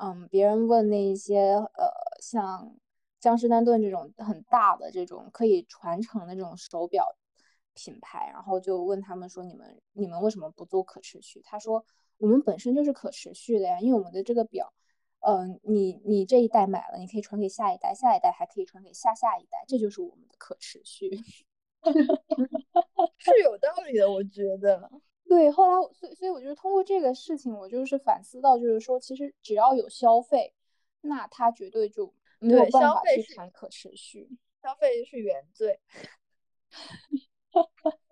[0.00, 1.90] 嗯，别人问那一些呃，
[2.20, 2.74] 像
[3.20, 7.14] 江诗丹顿这种很大的这种可以传承的这种手表
[7.74, 11.84] 品牌，然后就问他们说：“你们你们为什么不做可持续？”他说
[12.16, 14.72] ：“我们本身就是可持续的呀，因为我们的这个表，
[15.24, 21.10] 嗯，你你这一代买了，你可以传给下一代，下一代还可以传给下下一代，这就是我们的可持续。
[23.18, 24.90] ”是有道理的，我觉得。
[25.28, 30.52] 对，后来所以所以我就通过这个事情，我就是反思到，就是说，其实只要有消费，
[31.00, 34.28] 那它绝对就没有办法去谈可持续。
[34.62, 35.80] 消费是原罪。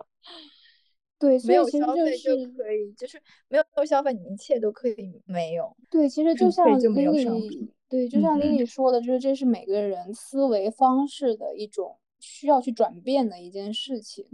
[1.20, 5.76] 对，没有消费就可以，就是没有消费，你一切都可以没有。
[5.90, 14.26] 对，其实就像林里，对，就像林里说的，就是这是每个人思维方式的一种需要去转变的一件事情。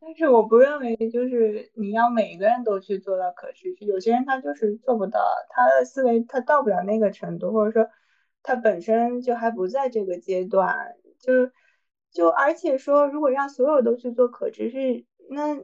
[0.00, 5.20] 但是我不认为就是你要每个人都去做到可持续，有些人他就是做不到，
[5.50, 7.88] 他的思维他到不了那个程度，或者说
[8.42, 11.52] 他本身就还不在这个阶段，就是
[12.10, 15.54] 就而且说如果让所有都去做可持续，那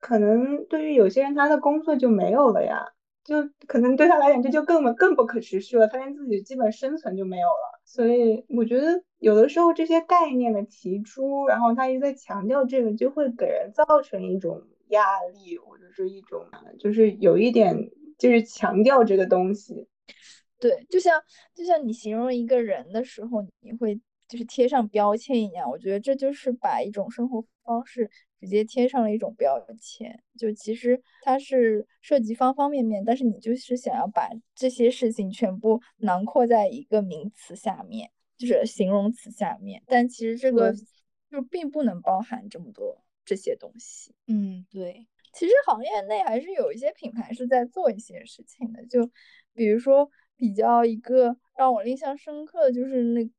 [0.00, 2.84] 可能对于有些人他的工作就没有了呀，
[3.22, 3.36] 就
[3.66, 7.80] 可能对他来讲这就更更不可持续了，他连自己基本生存就没有了。
[7.84, 16.46] 所以我觉得有的时候这些概念的提出，然后他一再强调这个，就会给人造成一种压力，或者是一种
[16.78, 19.88] 就是有一点就是强调这个东西。
[20.58, 21.20] 对，就像
[21.54, 25.68] 就像你形容一个人的时候，你会就是贴上标签一样。
[25.68, 30.22] 我觉得这就是把一种生活方式直接贴上了一种标签。
[30.38, 39.82] 就其实它是涉及方方面面，但是你就是想要把这些事情全部囊括在一个名词下面，就是形容词下面。
[39.86, 40.72] 但其实这个
[41.28, 44.14] 就并不能包含这么多这些东西。
[44.28, 45.06] 嗯，对。
[45.32, 49.10] 其实行业内还是有一些品牌是在做一些事情的，就
[49.52, 50.08] 比如说。
[50.36, 53.30] 比较一个让我印象深刻的就是那，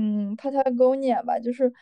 [0.00, 1.72] 嗯，Patagonia 吧，就是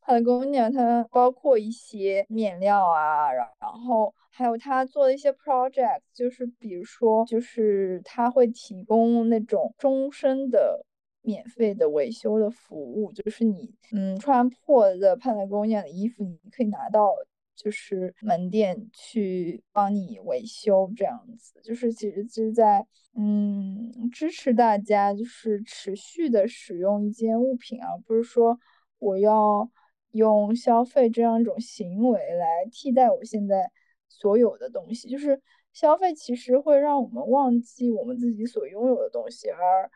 [0.00, 10.86] Patagonia，它包括一些面料啊，然后还有它做的一些 project，就是比如说，就是它会提供那种终身的
[11.22, 17.12] 免费的维修的服务，就是你，嗯，穿破的 Patagonia 的衣服，你可以拿到。
[17.56, 22.86] 就是门店去帮你维修这样子，就是其实是在
[23.16, 28.58] 嗯支持大家就是持续的使用一件物品而不是说
[28.98, 29.70] 我要
[30.10, 33.70] 用消费这样一种行为来替代我现在
[34.08, 35.08] 所有的东西。
[35.08, 35.40] 就是
[35.72, 39.90] 消费其实会让我们忘记我们自己所拥有的东西，而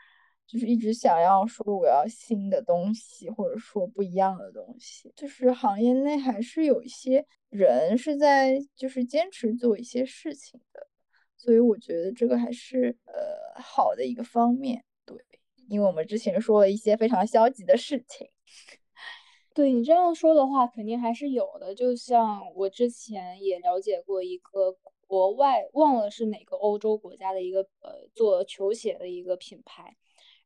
[0.48, 5.12] 就是一直想要说我要新的东西，或者说不一样的东西。
[5.14, 7.24] 就是行业内还是有一些。
[7.50, 10.86] 人是在就是坚持做一些事情的，
[11.34, 14.84] 所以我觉得这个还是呃好的一个方面。
[15.06, 15.16] 对，
[15.66, 18.28] 因为我们之前说了一些非常消极的事情。
[19.54, 21.74] 对你这样说的话，肯定还是有的。
[21.74, 29.96] 就像我之前也了解过一个国外，忘了是哪个欧洲国家的一个呃做球鞋的一个品牌，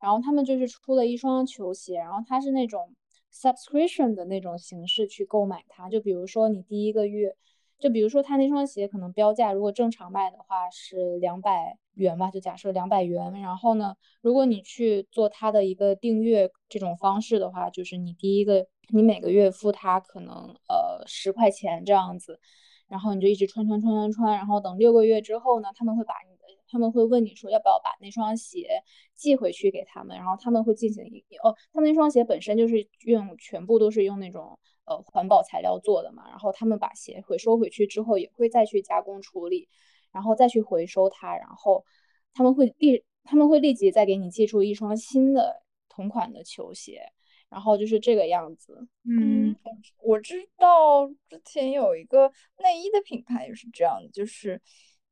[0.03, 2.95] 然后他们就是出了一双球鞋，然后它是那种。
[3.35, 7.35] subscription 的那种形式去购买它，就比如说你第一个月，
[7.79, 13.33] 就比如说他那双鞋可能标价如果正常卖的话是两百元吧，就假设两百元。
[13.41, 22.39] 然后呢，如果你去做他的一个订阅这种方式的话，就是你第一个你每个月付他可能呃十块钱这样子，
[22.87, 26.32] 然后你就一直穿穿穿穿穿，然后等六个月之后呢，他们会把你。
[26.73, 28.83] 他们会问你说要不要把那双鞋
[29.15, 39.69] 寄回去给他们，然后他们会进行一哦，他们那双鞋本身就是用全部都是用那种呃环保材料做的嘛，然后他们把鞋回收回去之后也会再去加工处理，
[40.13, 41.85] 然后再去回收它，然后
[42.33, 47.03] 他们会立他们会立即再给你寄出一双新的同款的球鞋，
[47.51, 48.89] 然后就是这个样子。
[49.05, 49.55] 嗯，
[50.03, 52.33] 我知道之前有一个
[52.63, 54.59] 内衣的品牌也是这样的，就是。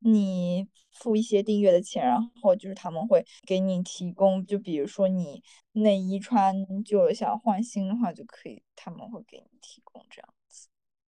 [0.00, 10.68] 你付一些订阅的钱，然后就是他们会给你提供，就比如说你内衣穿旧了想换新的话，就可以，他们会给你提供这样子。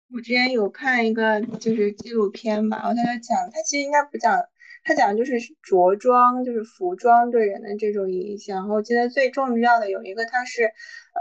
[0.09, 4.39] 我之前有看一个就是纪录片吧，然后他讲，他其实应该不讲，
[4.87, 8.69] 他讲的就是着装，就是服装对人的这种影响。
[8.69, 10.71] 我记得最重要的有一个，他是，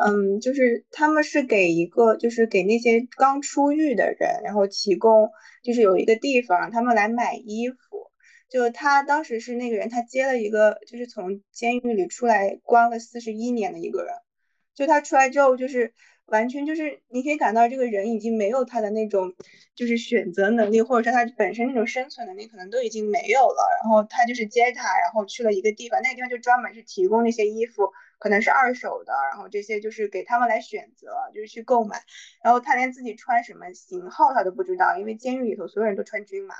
[0.06, 5.30] 嗯，就是他们是给一个，就是给那些刚出狱的人，然后提供。
[5.64, 7.76] 就是有一个地方，他们来买衣服。
[8.48, 14.14] 就他当时是那个人，他接了一个，就是从监狱里出来关了四十一年的一个人。
[14.76, 15.92] 就他出来之后，就是
[16.26, 19.34] 完全就是你可以感到这个人已经没有他的那种
[19.74, 23.62] 就是选择能力，或者说他本身那种生存能力可能都已经没有了。
[23.82, 32.02] 然后他就是接他，然后去了一个地方，那个地方就专门是提供那些衣服可能是二手的，然后这些就是给他们来选择，就是去购买。
[32.42, 36.54] 然后他连自己穿什么型号他都不知道，因为监狱里头所有人都穿军码。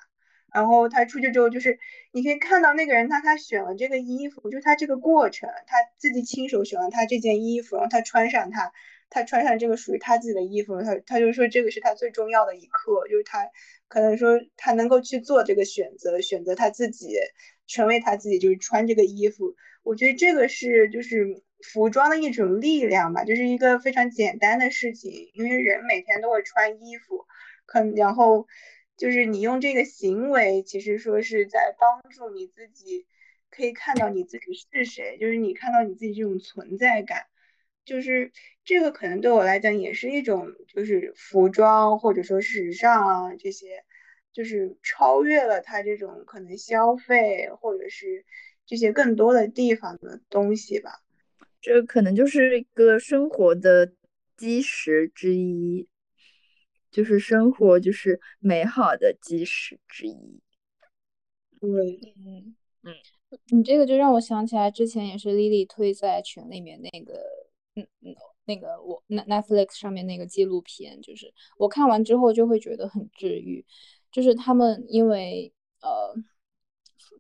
[0.55, 1.79] 然后他出去之后，就是
[2.13, 8.73] 你可以看到那个人，他他选了这个衣服，就他这个过程，他自己亲手选了他这件衣服，然后他穿上他，
[9.11, 13.51] 他穿上这个属于他自己的衣服，他他就说这个是他最重要的一刻，就是他
[13.89, 17.17] 可能说他能够去做这个选择，选择他自己
[17.67, 19.55] 成为他自己，就是穿这个衣服。
[19.83, 27.27] 我觉得这个是就是服装的一种力量吧，就是一个非常简单的事情，因为人每天都会穿衣服，
[27.67, 28.47] 可然后。
[28.99, 33.07] 就是你用这个行为，其实说是在帮助你自己，
[33.51, 37.27] 可以看到你自己是谁，就是你看到你自己这种存在感，
[37.85, 38.33] 就是
[38.67, 43.83] 这个可能对我来讲也是一种，就是服装或者说时尚啊这些，
[44.33, 48.27] 就是超越了它这种可能消费或者是
[48.67, 51.01] 这些更多的地方的东西吧。
[51.63, 53.95] 这可能就是一个生活的
[54.37, 55.89] 基石之一。
[56.89, 60.41] 就是生活，就是美好的基石之一。
[61.61, 61.69] 对，
[62.17, 62.95] 嗯嗯，
[63.51, 67.21] 你这个就让我想起来，之前也是 Lily 推在群里面那个，
[67.75, 68.15] 嗯嗯，
[68.47, 73.65] 那个我 Netflix 上面那个纪录片，就是我看完之后就会觉得很治愈。
[74.11, 76.15] 就是他们因为呃，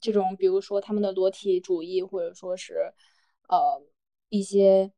[0.00, 2.92] 这种比如说他们的裸体主义，或者说是
[3.48, 3.82] 呃
[4.30, 4.90] 一些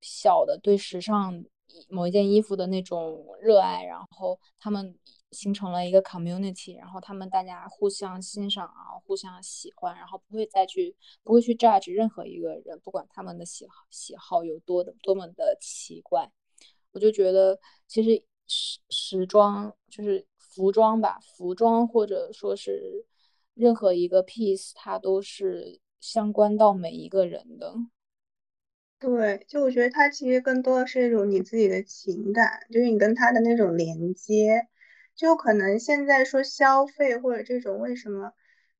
[0.00, 1.44] 小的对时尚。
[1.88, 4.96] 某一件衣服的那种热爱，然后他们
[5.34, 16.30] 形成了一个 community，然后他们大家互相欣赏啊，互相喜欢，然后不会再去不会去 judge 任何一个人，不管他们的喜好喜好有多的多么的奇怪。
[16.92, 17.58] 我就觉得
[17.88, 23.04] 其实时时装就是服装吧，服装或者说是
[23.54, 27.74] 任何一个 piece，它都是相关到每一个人的。
[29.00, 34.68] 对，就我觉得它其实更多的是一种你自己的情感，就是你跟他的那种连接。
[35.14, 38.32] 就可能现在说消费或者这种为什么，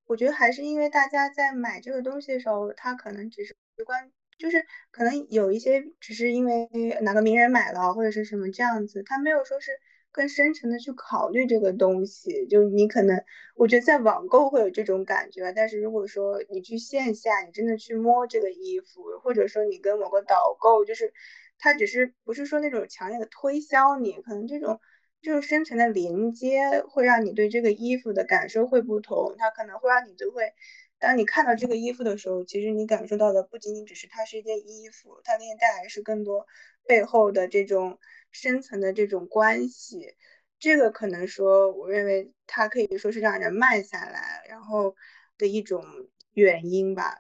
[0.07, 6.69] 我觉得还是因为大家在买这个东西的时候，他可能只是关，就是可能有一些只是因为
[7.03, 9.73] 哪个名人买了或者是什么这样子，他没有说是。
[10.17, 13.25] 更深层的去考虑这个东西，就你可能，
[13.57, 21.13] 我觉得在网购会有这种感觉，但是如果说你去线下，你真的去摸这个衣服，或者说你跟某个导购，就是
[21.59, 24.81] 他只是不是说那种强烈的推销你，可能这种
[25.25, 30.53] 这种深层的连接会让你对这个衣服的感受会不同，它可能会让你就会，
[31.01, 36.47] 当你看到这个衣服的时候，其实你感受到的不仅仅只是它是一件衣服，它给你带来是更多
[36.87, 37.99] 背后的这种。
[38.37, 40.17] 深层的这种关系，
[40.59, 44.97] 这个可能说，我认为它可以说是让人慢下来，然后
[45.39, 45.85] 的一种
[46.33, 47.17] 原因吧。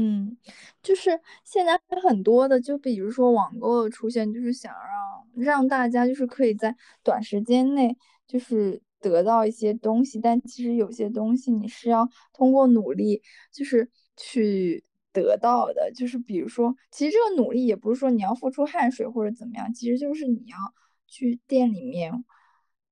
[0.00, 0.36] 嗯，
[0.82, 4.72] 就是现在很多的，就比如说网购的出现，就是想
[5.34, 7.96] 让让大家就是可以在短时间内
[8.26, 13.22] 就是得到一些东西，但其实有些东西你是要通过努力，
[13.52, 14.84] 就是去。
[15.10, 20.56] 得到的就是，比如说，其实这个努力也不是说你要付出汗水或者怎么样，其实就是你要
[21.08, 22.12] 去店里面，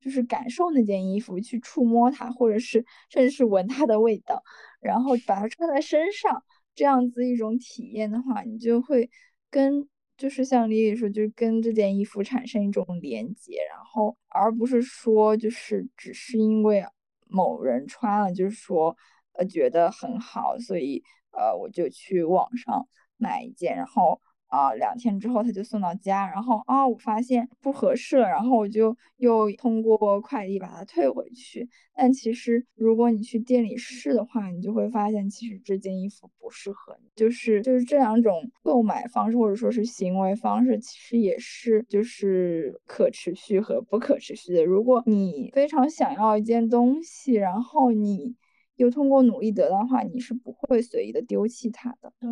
[0.01, 4.43] 就是感受那件衣服，去触摸它，或者是甚至是闻它的味道，
[4.81, 6.43] 然后把它穿在身上，
[6.77, 9.11] 这样子一种体验的话，你就会
[9.51, 16.85] 跟就是像李李说，就是跟这件衣服产生一种连接，然后而不是说就是只是因为
[17.27, 18.97] 某人穿了，就是说
[19.33, 21.03] 呃觉得很好，所以。
[21.39, 24.19] 呃，我就去网上买一件，然后
[24.49, 31.69] 啊，两天之后他就送到家，然后啊，我发现不合适了，然后我就又通过快递把它退回去。
[31.95, 37.11] 但其实如果你去店里试的话，你就会发现其实这件衣服不适合你。
[37.17, 44.65] 就是就是这两种购买方式或者说是行为方式，其实也是就是可持续和不可持续的。
[44.65, 48.37] 如果你非常想要一件东西，然后你。
[48.77, 52.13] 又通过努力得到的话，你是不会随意的丢弃它的。
[52.21, 52.31] 对，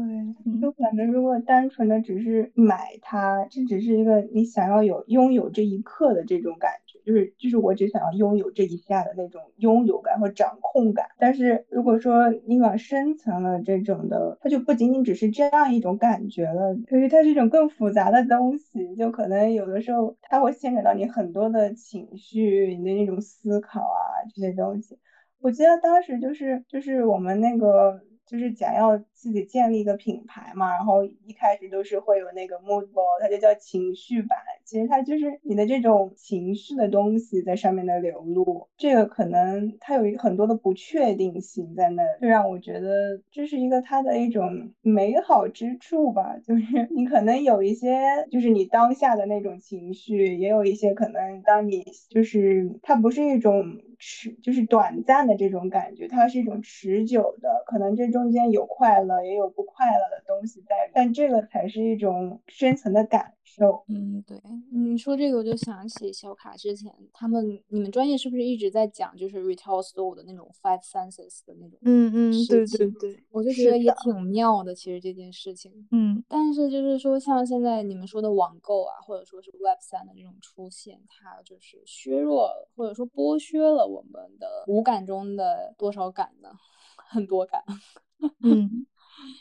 [0.60, 11.06] 就反正如果单纯的只是买它，这只是一个你想要有拥有这一刻的这种感觉，就是就是我只想要拥有这一下的那种拥有感和掌控感。
[11.18, 24.98] 但是如果说你往深层了这种的，它就不仅仅只是这样一种感觉了，因为它是一种更复杂的东西，就可能有的时候它会牵扯到你很多的情绪，你的那种思考啊这些东西。
[25.44, 46.36] 我记得当时就是就是我们那个就是简要自己建立一个品牌嘛，然后一开始都是会有那个 mood board，它就叫情绪版，其实它就是你的这种情绪的东西在上面的流露，这个可能它有一很多的不确定性在那，就让我觉得这是一个它的一种美好之处吧。
[46.46, 46.62] 就是
[46.94, 53.64] 你可能有一些，就是你当下的那种情绪，也有一些可能当你就是它不是一种
[53.98, 63.84] 持，就是短暂的这种感觉，它是一种持久的，可能这中间有快乐，也有不快乐的东西在，但这个才是一种深层的感受。
[63.88, 64.40] 嗯，对，
[64.72, 71.78] 你说这个我就想起小卡之前他们，你们专业是不是一直在讲就是 retail store 的那种 five senses 的那种？
[71.82, 75.86] 嗯嗯，对对对，我就觉得也挺妙的，其实这件事情。
[75.90, 86.50] 嗯，但是就是说，像现在你们说的网购啊，或者说是 web 三的这种出现，它就是削弱或者说剥削了我们的五感中的多少感呢？
[86.96, 87.62] 很多感。
[88.42, 88.86] 嗯。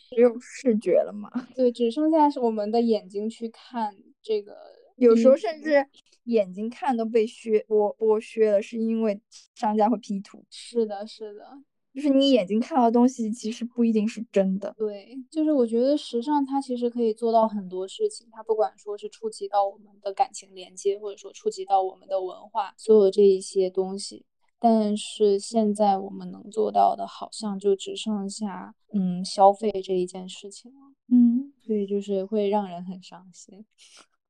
[0.10, 1.30] 只有视觉了嘛？
[1.56, 4.56] 对，只剩下是我们的眼睛去看这个，
[4.98, 5.86] 有时候甚至
[6.26, 9.20] 眼睛看都被削剥剥削了，是因为
[9.56, 10.44] 商家会 P 图。
[10.50, 11.46] 是的，是的，
[11.94, 14.74] 就是你眼睛看到的东西其实不一定是真的。
[14.78, 24.26] 对，就是我觉得时尚它其实可以做到很多事情，它不管说是触及到我们的感情连接，或者说触及到我们的文化，所有这一些东西。
[24.66, 33.66] 但是现在我们能做到的，好像就只剩下嗯消费这一件事情了，嗯，所以就是会让人很伤心。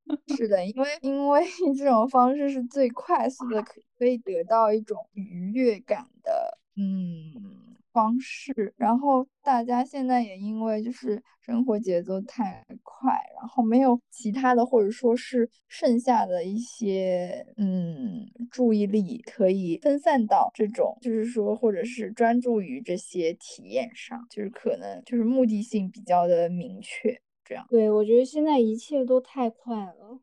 [0.35, 1.45] 是的，因为因为
[1.77, 7.61] 这种方式是最快速的，可可以得到一种愉悦感的，嗯。
[7.93, 27.63] 方式，然后大家现在也因为就是生活节奏太快，然后没有其他的或者说是剩下的一些嗯注意力可以分散到这种，就是说或者是专注于这些体验上，就是可能就是目的性比较的明确，这样。
[27.69, 30.19] 对，我觉得现在一切都太快了，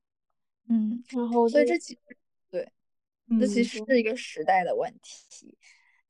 [0.69, 2.01] 嗯，然后所以这其实
[2.51, 2.69] 对，
[3.39, 5.57] 这其实是一个时代的问题。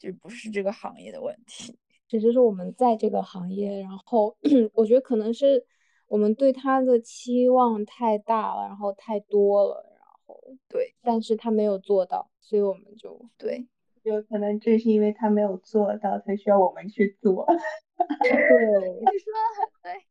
[0.00, 1.78] 就不是这个行业的问题，
[2.08, 4.34] 只是说我们在这个行业，然后
[4.72, 5.62] 我觉得可能是
[6.08, 13.68] 我们对他的期望太大了，然后太多了，然后对，但是他没有做到，所以我们就对，
[14.02, 17.44] 有可能正是因为他没有做到，才需要我们去做。
[17.46, 20.09] 对，你说的很对。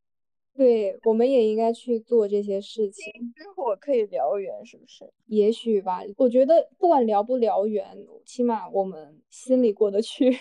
[0.60, 3.10] 对，我们也应该去做这些事情。
[3.34, 5.10] 之火可以燎原，是不是？
[5.24, 6.02] 也许吧。
[6.18, 7.96] 我觉得不管燎不燎原，
[8.26, 10.36] 起码我们心里过得去。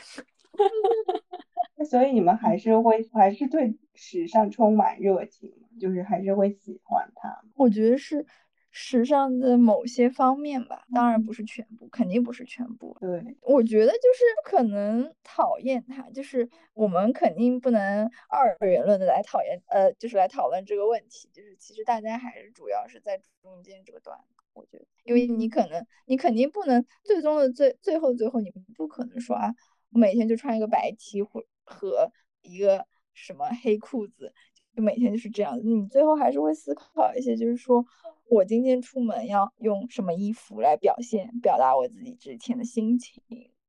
[1.90, 7.42] 所以你们还是会，还是对时尚充满热情，就是还是会喜欢它。
[7.56, 8.26] 我觉得是。
[8.72, 12.96] 时尚的某些方面吧，当然不是全部，肯定不是全部。
[13.00, 21.30] 对，我觉得就是不可能讨厌他，就是我们肯定不能二元论的来讨厌，呃，就是来讨论这个问题。
[21.34, 24.18] 就是其实大家还是主要是在中间这个段，
[24.54, 29.54] 我觉得，因为你可能，你肯定不能最终的最最后最后，你不可能说啊，
[29.92, 32.12] 我每天就穿一个白 T 或和
[32.42, 34.32] 一个什么黑裤子。
[34.80, 37.86] 就每天就是这样，你最后还是会思考一些，就是说
[38.30, 43.22] 我今天出门要用什么衣服来表现、表达我自己这一天的心情，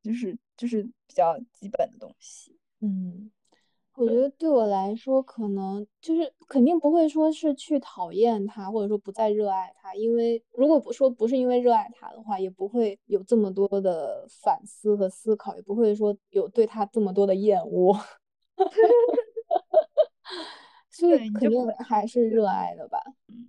[0.05, 2.57] 就是就是比较基本的东西。
[2.81, 3.29] 嗯，
[3.97, 17.99] 我觉得对我来说，可能就是肯定不会说是去讨厌他，或者说不再热爱他，因为如果不说不是因为热爱他的话，也不会有这么多的反思和思考，也不会说有对他这么多的厌恶。
[21.01, 22.98] 所以肯定还是热爱的吧，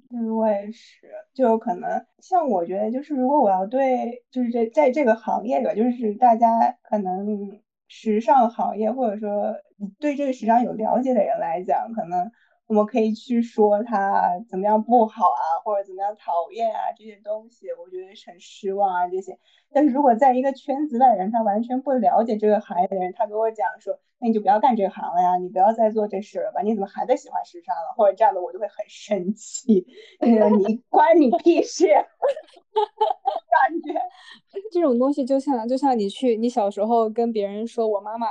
[0.10, 9.56] 嗯，我也是，就可能像我觉得，就是如果我要对，就是这在这个行业里，就是大家可能时尚行业或者说
[10.00, 12.32] 对这个时尚有了解的人来讲，可能。
[12.68, 19.38] 我们可以去说他怎么样不好啊，或者怎么样讨厌啊这些东西，我觉得很失望啊这些。
[19.74, 26.62] 但是如果在一个圈子外人，他完全不了解这个行业的人，他给我讲说，那你就不要干这行了呀，你不要再做这事了吧？
[26.62, 27.94] 你怎么还在喜欢时尚了？
[27.98, 29.86] 或者这样的，我就会很生气。
[30.22, 31.88] 你 关你屁事！
[31.88, 34.00] 感觉
[34.72, 38.28] 这种东西就像就像你去你小时候跟别人说我妈妈。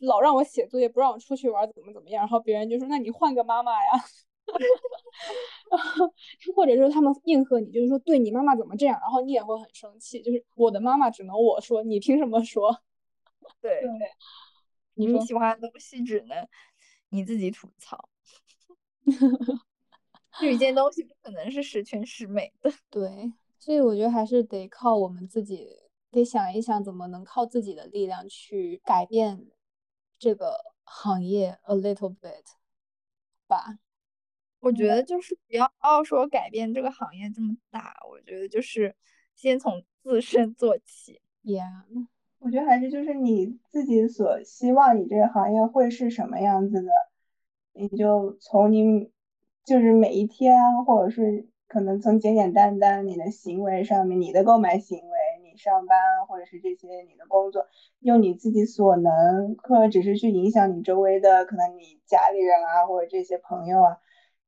[0.00, 2.20] 老让我写作业，不让我出去玩，怎么怎么样？
[2.20, 3.90] 然后别人就说：“那你换个妈妈呀。
[6.54, 10.22] ”或者说他们应和你，就是说对你妈妈怎么这样，然后你也会很生气。
[10.22, 12.80] 就是我的妈妈只能我说，你凭什么说？
[13.60, 13.82] 对，
[14.94, 16.46] 你喜欢的东西只能
[17.10, 18.08] 你自己吐槽。
[20.42, 22.72] 有一件东西不可能是十全十美的。
[22.88, 25.68] 对，所以我觉得还是得靠我们自己，
[26.10, 29.48] 得想一想怎么能靠自己的力量去改变。
[30.18, 32.44] 这个行业 a little bit
[33.46, 33.78] 吧，
[34.60, 35.70] 我觉得就是不要
[36.04, 38.94] 说改变这个行业这么大，我觉得就是
[39.34, 41.20] 先从自身做起。
[41.44, 41.84] Yeah，
[42.40, 46.90] 我觉得还是就是你自己所希望你这个行业会是什么样子的，
[47.72, 49.10] 你就从你
[49.64, 55.27] 就是每一天，或者是可能从简简单单你的行为上面，你的购买行为，你
[55.58, 57.66] 上班或者是这些你的工作，
[58.00, 63.98] 用你自己所能，或者只是去影响你周围的可能你家里人啊，或者这些朋友啊。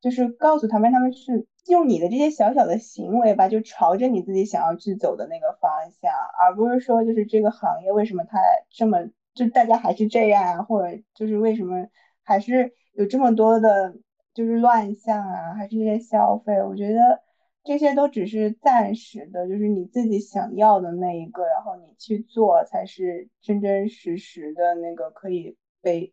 [0.00, 8.38] 就是告诉他们，他们是用你的这些小小的行为吧，就朝着你自己想要去走的那个方向，而不是说就是这个行业为什么它
[8.70, 11.86] 这么就大家还是这样啊，或者就是为什么
[12.22, 13.94] 还是有这么多的，
[14.32, 17.20] 就是乱象啊，还是这些消费，我觉得
[17.64, 26.12] 这些都只是暂时的，就是你自己想要的那一个，然后你去做才是真真实实的那个可以被。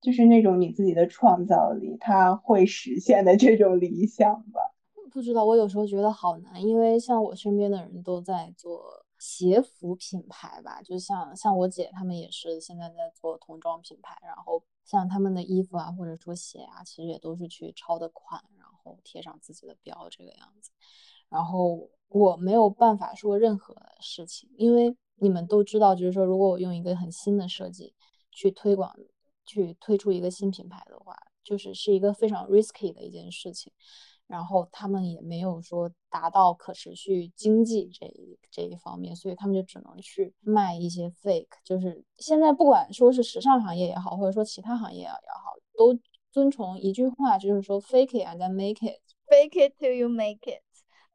[0.00, 4.60] 就是那种你自己的创造力，它会实现的这种理想吧？
[5.10, 8.80] 不知道，我有时候觉得好难，因为像我身边的人都在做
[9.18, 20.72] 鞋服品牌吧，就像像我姐他们也是现在在做童装品牌，然后像他们的衣服啊，或者说鞋啊，其实也都是去抄的款，然后贴上自己的标这个样子。
[21.28, 27.94] 然后我没有办法说任何事情，因为你们都知道，就是说如果我用一个很新的设计
[28.32, 28.96] 去推广。
[29.50, 33.72] 去推出一个新品牌的话，就是是一个非常 risky 的一件事情，
[34.28, 41.48] 然后他们也没有说达到可持续经济这一这一方面，所以他们就只能去卖一些 fake。
[41.64, 45.98] 就是现在不管说是时尚行业也好，或者说其他行业也好，都
[46.30, 50.62] 遵从一句话，就是说 fake it and then make it，fake it till you make it。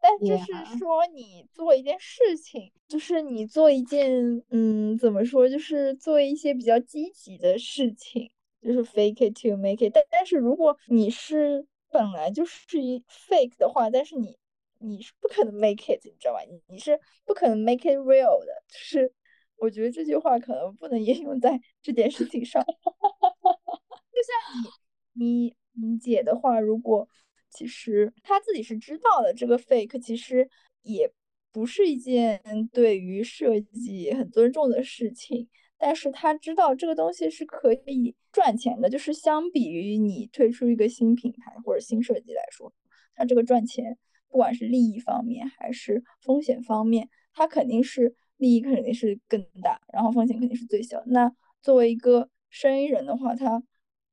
[0.01, 8.30] 但就是说，你做一件事情，就是你做一件，嗯，怎么说，就是做一些比较积极的事情，
[8.61, 9.93] 就是 fake it to make it。
[9.93, 14.37] 但但是如果你是本来就是一 fake 的话，但是你
[14.79, 16.41] 你是不可能 make it，你知道吧？
[16.49, 18.63] 你你是不可能 make it real 的。
[18.67, 19.13] 就是
[19.55, 22.61] 我觉得这句话可能不能应用在这件事情上。
[22.67, 24.73] 就像
[25.13, 25.55] 你你
[25.89, 27.07] 你姐的话，如果。
[27.55, 30.49] 其实她自己是知道的，这个 fake 其实
[30.81, 31.07] 也
[31.51, 32.41] 不是一件
[32.73, 35.47] 对于设计很尊重的事情。
[35.86, 42.71] 但是他知道这个东西是可以赚钱的，就是相比于你推出一个新品牌或者新设计来说，
[43.15, 43.97] 它这个赚钱，
[44.29, 51.03] 不管是利益方面还是风险方面，它肯定是利益肯定是更大，然后风险肯定是最小。
[51.05, 51.29] 那
[51.61, 53.61] 作为一个生意人的话，他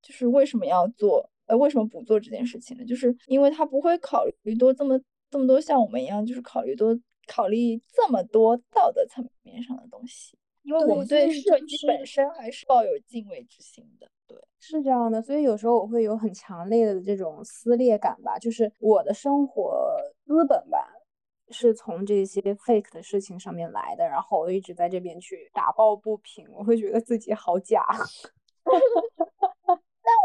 [0.03, 1.31] 就是为什么要做？
[1.47, 2.85] 呃，为什么不做这件事情呢？
[2.85, 5.01] 就是因为他不会考虑多这么
[5.31, 6.99] 这么多像我们一样，就是考虑多
[7.29, 10.37] 考虑这么多道德层面上的东西。
[10.63, 14.07] 因为我们对设计本身还是抱有敬畏之心的。
[14.27, 15.21] 对，是这样的。
[15.23, 20.93] 所以有时候我会有很强烈的这种撕裂感吧，就是我的生活资本吧，
[21.51, 24.07] 是从这些 fake 的事情上面来的。
[24.07, 27.85] 然后我一直在这边去打抱不平，我会觉得自己好假。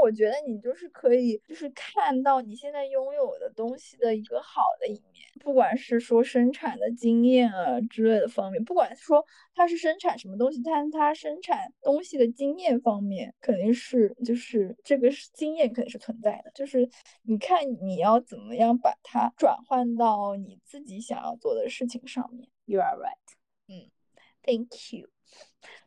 [0.05, 9.25] 但我觉得你就是可以，就是看到你现在拥有的东西的一个好的一面，不管是说生产的经验啊之类的方面，不管说
[9.55, 16.51] 它是生产什么东西，但它生产东西的经验方面肯定是，就是这个是经验肯定是存在的。
[16.53, 16.87] 就是
[17.23, 22.47] 你看你要怎么样把它转换到你自己想要做的事情上面。
[22.65, 23.17] You are right。
[23.67, 23.89] 嗯
[24.43, 25.14] ，Thank you。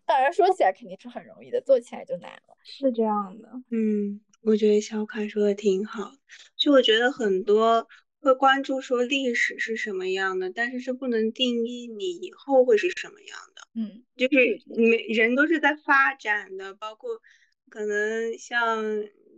[0.05, 2.57] 当然，说起来肯定是很容易的，做起来就难了。
[2.65, 6.13] 是这样的，嗯，我觉得小凯说的挺好。
[6.57, 7.87] 就我觉得很多
[8.21, 13.69] 会关注说历史是什么样的，但是这不能定义你以后会是什么样的。
[13.75, 17.21] 嗯，就是每人都是在发展的，包括
[17.69, 18.83] 可能像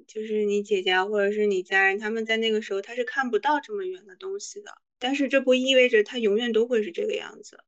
[0.06, 4.70] 就是你姐姐或者是你家人，他们在那个时候他是看不到这么远的东西的，
[5.00, 7.58] 但是这不意味着他永远都会是这个样子。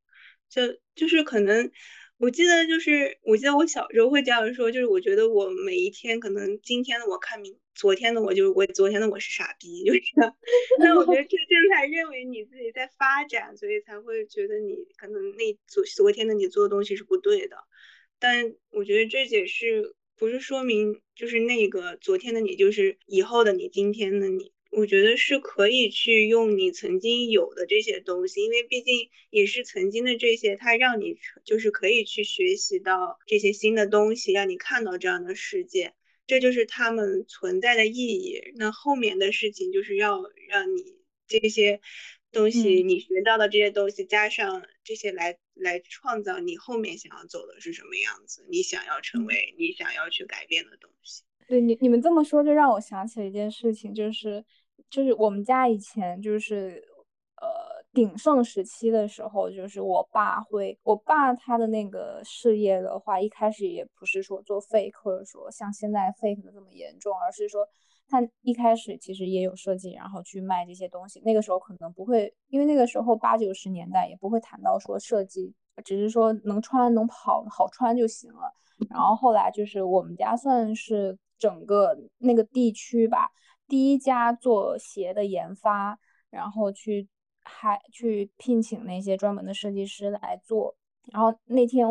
[0.49, 0.63] 就
[0.95, 1.73] 就是可能。
[2.23, 10.01] 我记得就是，我记得我小时候会这样说，就是我觉得我每一天可能今天的我看明，昨天的我就是我昨天的我是傻逼，就是。
[10.79, 17.57] 那我觉得这这才认为你自己在发展，所以才会觉得你可能那昨昨天的你做的东西是不对的。
[18.21, 24.53] 但我觉得这解释不是说明就是那个昨天的你就是以后的你，今天的你。
[24.75, 35.93] 我觉得是可以去用你曾经有的这些东西，因为毕竟也是曾经的这些，它让你就是可以去学习到这些新的东西，让你看到这样的世界，
[36.27, 38.41] 这就是他们存在的意义。
[38.55, 40.97] 那后面的事情就是要让你
[41.29, 41.83] 这些
[42.33, 51.25] 东西，你学到的这些东西，加上这些来来创造你后面想要走的是什么样子，你想要成为你想要去改变的东西。
[51.47, 54.43] 对你你们这么说，就让我想起了一件事情，就是。
[54.91, 56.83] 就是我们家以前就是
[57.41, 67.67] 呃鼎盛时期的时候，就是我爸会，我爸他的那个事业的话，一开始也不是说做 fake，或者说像现在 fake 的这么严重，而是说
[68.09, 71.21] 他一开始其实也有设计，然后去卖这些东西。
[71.25, 75.55] 那个时候可能不会，因为那个时候八九十年代也不会谈到说设计，
[75.85, 78.53] 只是说能穿能跑好穿就行了。
[78.91, 83.31] 然后后来就是我们家算是整个那个地区吧。
[83.73, 85.99] 第一家做鞋的研发，
[86.29, 87.09] 然后去
[87.43, 90.77] 还去聘请那些专门的设计师来做。
[91.11, 91.87] 然后那天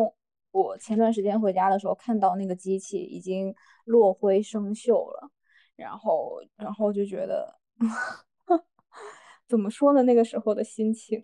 [0.52, 3.52] 我前段时间回家的时候，看到那个机器已经
[3.84, 5.28] 落灰生锈了，
[5.74, 7.58] 然后然后就觉得
[9.48, 10.04] 怎么说呢？
[10.04, 11.20] 那个时候的心情，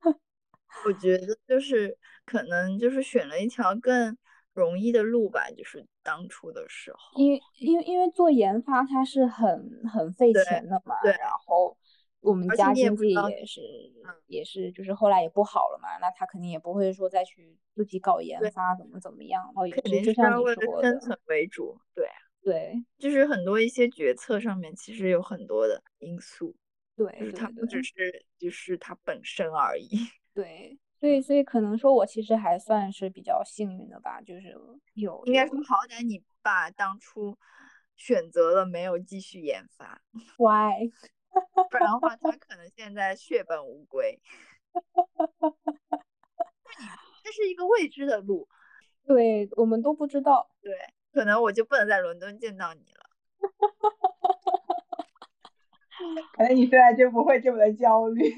[0.84, 1.96] 我觉得就是
[2.26, 4.18] 可能就是选了一条更。
[4.52, 11.76] 容易的路吧，就是当初的时候，因为因为因为做研发它是很很费钱的嘛，对，然后
[12.20, 13.60] 我们家经济也是
[14.26, 22.08] 也是就是后来也不好了嘛，那他肯定也不会说再去自己搞研发怎么怎么样，然后也是就像你说的生存为主，对。
[22.42, 26.54] 对，就是很多一些决策上面其实有很多的因素，
[26.94, 29.88] 对，就是它不只是就是它本身而已，
[30.32, 30.78] 对。
[30.98, 34.56] 所以，所以可能说，我其实还算是比较幸运的吧，就是
[34.94, 35.22] 有。
[35.26, 37.36] 应该说，好歹你爸当初
[37.96, 40.00] 选择了没有继续研发。
[40.38, 40.90] Why？
[41.70, 44.18] 不然的话，他可能现在血本无归。
[47.22, 48.48] 这是一个未知的路，
[49.04, 50.48] 对我们都不知道。
[50.62, 50.72] 对，
[51.12, 53.10] 可能我就不能在伦敦见到你了。
[56.32, 58.32] 可能你现在就不会这么的焦虑。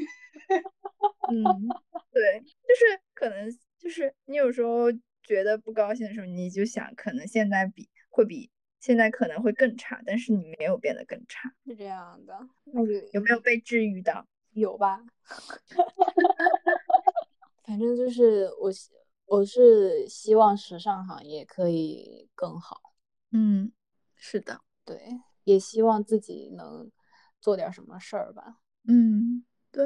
[1.31, 1.35] 嗯，
[2.13, 4.91] 对，就是可能就是你有时候
[5.23, 8.51] 觉得不高兴的时候，你就想可能现在比会比
[8.81, 12.39] 现在可能会更差，但是你没有变得更差，是这样的。
[12.65, 12.81] 那
[13.13, 14.27] 有没有被治愈到？
[14.53, 15.05] 有吧。
[17.65, 18.71] 反正就是我
[19.27, 22.81] 我是希望时尚行业可以更好。
[23.31, 23.71] 嗯，
[24.17, 24.99] 是的，对，
[25.45, 26.91] 也希望自己能
[27.41, 28.59] 做点什么事儿吧。
[28.87, 29.85] 嗯，对。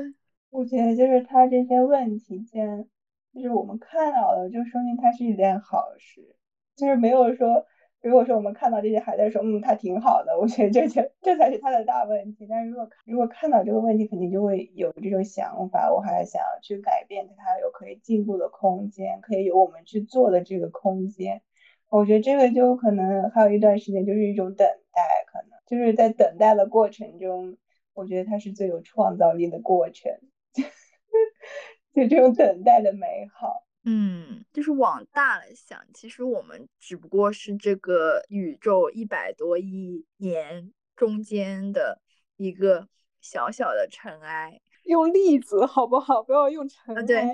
[0.51, 2.85] 我觉得就是他这些问题，既然
[3.33, 6.37] 就是我们看到了，就说明它是一件好事。
[6.77, 7.67] 就是没有说，
[8.03, 12.47] 如果说我们看到这些还在说，嗯，他挺好的，我觉得这就这才是他的大问题。
[12.49, 21.43] 但是如果如果看到这个问题，肯定就会有这种想法，我还想要去改变他，有可以进步的空间，可以有我们去做的这个空间。
[21.89, 27.57] 我觉得这个就可能还有一段时间，就是一种等待，可能就是在等待的过程中，
[27.95, 30.13] 我觉得它是最有创造力的过程。
[31.95, 42.03] 就这种等待的美好，嗯，就是往大了想，其实我们只不过是这个宇宙一百多亿年中间的
[42.37, 42.87] 一个
[43.23, 44.61] 小小的尘埃。
[44.85, 46.23] 用粒子好不好？
[46.23, 47.03] 不要用尘埃。
[47.03, 47.25] 对，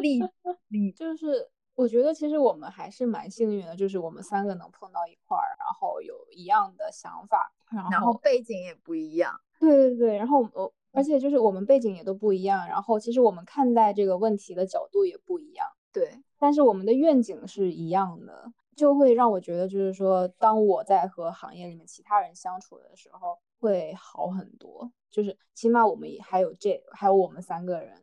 [0.00, 0.20] 粒
[0.68, 9.40] 粒就是我觉得其实我们还是蛮幸运的，就是我们三个能碰到一块儿，然后有一样的想法，然后背景也不一样。
[9.60, 10.72] 对对对，然后我。
[10.90, 16.10] 而且就是我们背景也都不一样，然后其实我们看待这个问题的角度也不一样，对。
[16.38, 24.90] 但是我们的愿景是一样的，就会让我觉得，就是说，当我在和行业里面其他人相处的时候，会好很多。
[25.10, 28.02] 就是起码我们也还有这，还有我们三个人。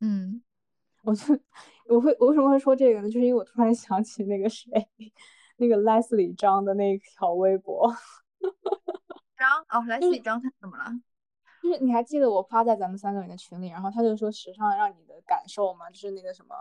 [0.00, 0.40] 嗯，
[1.02, 1.36] 我就
[1.88, 3.08] 我会我为什么会说这个呢？
[3.10, 4.70] 就是因为我突然想起那个谁，
[5.56, 7.92] 那个 Leslie 张的那条微博。
[9.36, 10.84] 张哦，Leslie 张他怎么了？
[11.62, 15.88] 就是你还记得我发在咱们三个人的群里，然后他就说时尚让你的感受吗？
[15.90, 16.54] 就是那个什么，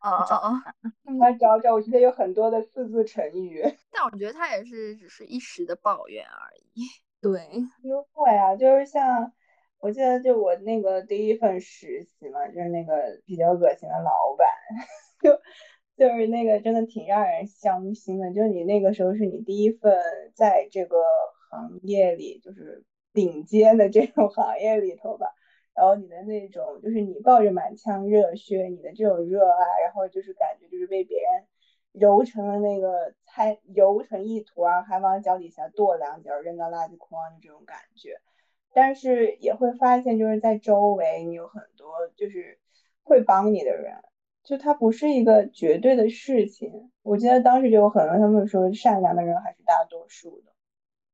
[0.00, 0.62] 哦哦哦，
[1.18, 3.62] 来找找，我觉得有很多的四字成语。
[3.90, 6.82] 但我觉得他也是只是一时的抱怨而已。
[7.22, 7.48] 对，
[7.82, 9.32] 优惠啊，就是像
[9.78, 14.46] 我记得就我那个第一份实习嘛，就是那个比较恶心的老板，
[15.22, 15.30] 就
[15.96, 18.32] 就是那个真的挺让人伤心的。
[18.32, 19.96] 就你那个时候是你第一份
[20.34, 20.96] 在这个
[21.50, 22.84] 行业里，就是。
[23.14, 25.32] 顶尖的这种行业里头吧，
[25.72, 31.46] 然后你的那种就是你抱着满腔热血，你的这种热爱，然后就是感觉就是被别人
[31.92, 38.20] 揉成了那个菜，揉成一坨，还往脚底下跺两脚，扔到垃圾筐的这种感觉。
[38.72, 42.58] 但是也会发现，就是在周围你有很多就是
[43.04, 43.94] 会帮你的人，
[44.44, 46.90] 就它不是一个绝对的事情。
[47.02, 50.52] 我记得当时就有很多他们说，善良的人还是大多数的。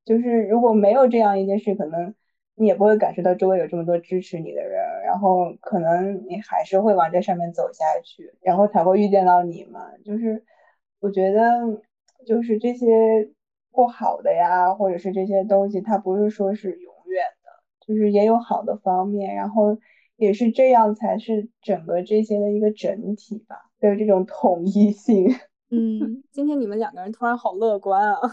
[0.03, 2.13] 就是如果没有这样一件事，可能
[2.55, 9.91] 你也不会感受到周围有这么多支持你的人，然后可能你还是会往这上面走下去，然后才会遇见到你嘛。
[10.03, 10.43] 就是
[10.99, 11.41] 我觉得，
[12.25, 13.29] 就是这些
[13.71, 17.51] 不好的呀，或者是这些东西，它不是说是永远的
[17.85, 19.77] 就是也有好的方面，然后
[20.21, 25.27] 也是这样才是整个这些的一个整体吧，有这种统一性。
[25.73, 28.19] 嗯，今天你们两个人突然好乐观啊！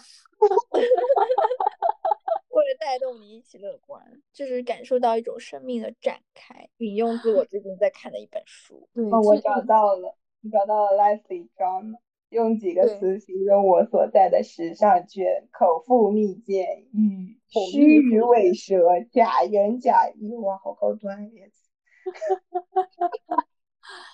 [2.51, 4.03] 为了带动你一起乐观，
[4.35, 6.69] 就是感受到一种生命的展开。
[6.77, 8.87] 引用自我最近在看的一本书。
[8.93, 11.95] 对，哦，我找到了，你找到了 Leslie John，
[12.29, 17.39] 用几个词形容我所在的时尚圈：口腹蜜饯、与
[17.71, 20.35] 虚与委蛇、假仁假意。
[20.35, 21.47] 哇，好高端呀！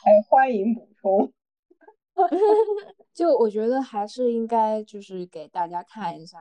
[0.02, 1.32] 还有欢迎补充。
[3.12, 6.38] 就我觉得还是应该就是给大家看一下，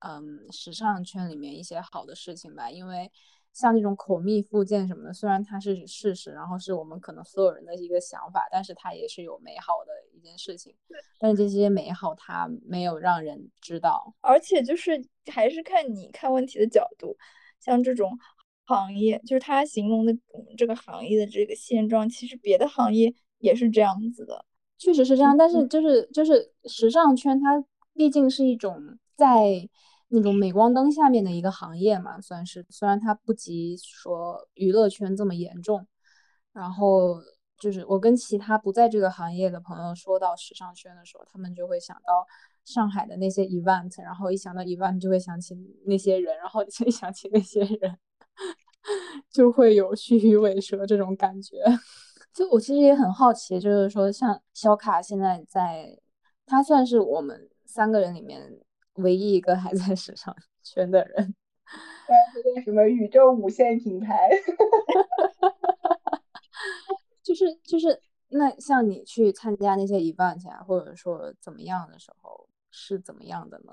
[0.00, 2.70] 嗯，时尚圈里面一些好的事情吧。
[2.70, 3.10] 因为
[3.52, 10.74] 像这种口蜜腹剑什么的，虽然它是事实，然后是我们可能所有人的一个想法，但是它也是有美好的一件事情。
[11.18, 17.16] 但是这些美好它没有让人知道，而且就是还是看你看问题的角度。
[17.60, 18.18] 像这种
[18.72, 24.44] 行业，就是他形容的我们这个行业的这个现状，其实别的行业也是这样子的。
[24.78, 27.62] 确实是这样，但是就是就是时尚圈，它
[27.94, 29.68] 毕竟是一种在
[30.08, 35.86] 那种镁光灯下面的一个行业嘛，算是虽然它不及说娱乐圈这么严重。
[36.52, 37.20] 然后
[37.58, 42.26] 就是我跟其他不在这个行业的朋友说到时尚圈的时候，他们就会想到
[42.64, 45.56] 上海的那些 event，然后一想到 event 就会想起
[45.86, 47.98] 那些人，然后就想起那些人，
[49.30, 51.62] 就会有虚与委蛇这种感觉。
[52.32, 55.98] 就我其实也很好奇，就是说像小卡现在在，
[56.46, 58.60] 他算是我们三个人里面
[58.94, 61.34] 唯一一个还在时尚圈的人。
[62.34, 64.30] 对，个什么宇宙无限品牌，
[67.22, 73.72] 就 是就是，那像你去参加那些 event 啊，或者说怎么样的时候，是怎么样的呢？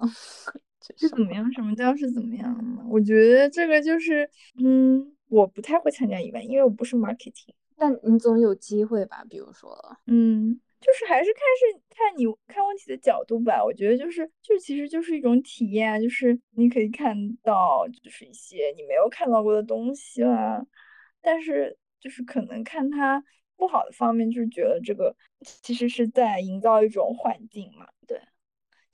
[0.97, 1.51] 是怎么样？
[1.53, 2.83] 什么叫是怎么样呢？
[2.89, 4.29] 我觉得这个就是，
[4.63, 7.53] 嗯，我不太会参加 event，因为我不是 marketing。
[7.75, 9.23] 但你总有机会吧？
[9.29, 9.69] 比如说，
[10.07, 13.63] 嗯，就是还是看是看你看问题的角度吧。
[13.63, 20.65] 我觉得就是，就其实就是一种体验，就是你可以看到就是一些你没有看到过的东西啦。
[21.21, 23.23] 但是就是可能看它
[23.55, 27.87] 不好的方面，就是觉得这个其实是在营造一种环境嘛。
[28.05, 28.19] 对，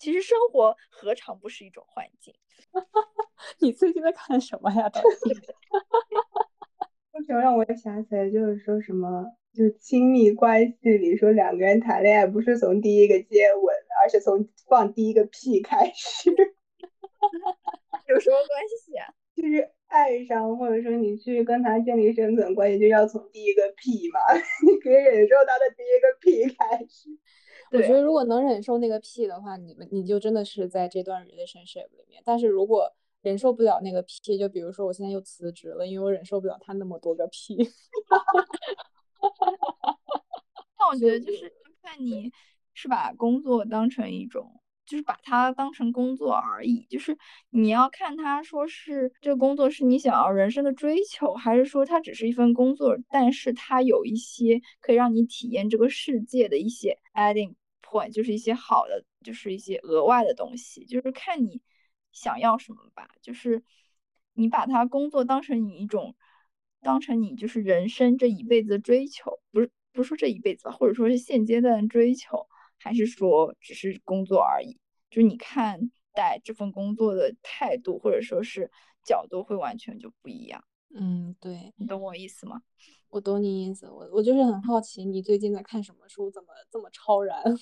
[0.06, 2.32] 其实生活何尝不是一种幻境？
[3.58, 4.88] 你最近在看什么呀？
[4.88, 5.08] 到底
[7.14, 16.36] 为什么让我想起来，就是说什么，就亲密关系里说两个人谈恋爱不是从第一个接吻，而是从放第一个屁开始，有
[18.20, 19.12] 什么关系啊？
[19.36, 24.20] 就是爱上，或者说你去跟他建立生存关系，就要从第一个屁嘛，
[24.68, 27.10] 你可以忍受他的第一个屁开始。
[27.72, 32.22] 我觉得如果能忍受那个屁的话，你们你就真的是在这段 relationship 里面。
[32.26, 32.92] 但是如果
[33.22, 37.58] 忍受不了那个屁，就比如说我现在又辞职了，因为我忍受不了他那么多个屁。
[40.78, 41.52] 那我觉得就是
[41.82, 42.32] 看你
[42.74, 46.86] 是把工作当成一种，就是把它当成工作而已。
[46.90, 47.18] 就是
[47.50, 61.62] 你要看他说是这个工作是你想要人生的追求，还是说它只是一份工作，但是它有一些可以让你体验这个世界的一些 adding point，就是一些好的，就是一些额外的东西，就是看你。
[62.18, 63.62] 想要什么吧，就是
[64.36, 66.16] 你把它工作当成你一种，
[66.82, 72.48] 当成你就是人生这一辈子的追求，不是不是说这一辈子，或者说是现阶段的追求，
[72.86, 74.78] 还是说只是工作而已？
[75.10, 78.70] 就是你看待这份工作的态度或者说是
[79.04, 80.64] 角度会完全就不一样。
[80.94, 82.62] 嗯，对你懂我意思吗？
[83.10, 87.42] 我懂你意思，我我就是很好奇你最近在看什么书，怎么这么超然？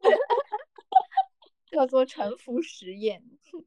[1.72, 3.22] 叫做沉浮实验，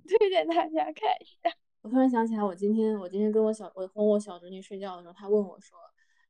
[0.07, 1.51] 推荐大家看一下。
[1.81, 5.75] 我突然想起来，我今天我今天跟我小我哄我小侄女睡觉的时候，她问我说：“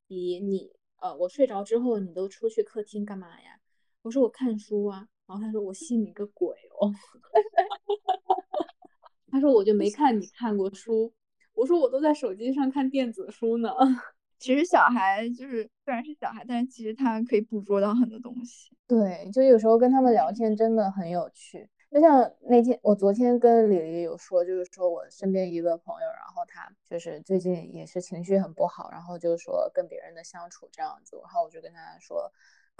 [0.07, 3.59] 你你呃，我睡着之后你都出去客厅干嘛呀？”
[4.01, 6.91] 我说：“我看书啊。”然后他说：“我信你个鬼哦！”
[9.31, 11.13] 他说：“我就没看你看过书。”
[11.53, 13.69] 我说：“我都在手机上看电子书呢。
[14.39, 18.75] ”其实小孩就是虽然是小孩，但是其实他可以捕捉到很多东西。
[18.87, 21.69] 对，就有时候跟他们聊天真的很有趣。
[21.91, 32.31] 就像那天我昨天跟李黎有说，就是说我身边一个朋友，然后他就是最近也是情绪很不好，然后就说跟别人的相处这样子，然后我就跟他说，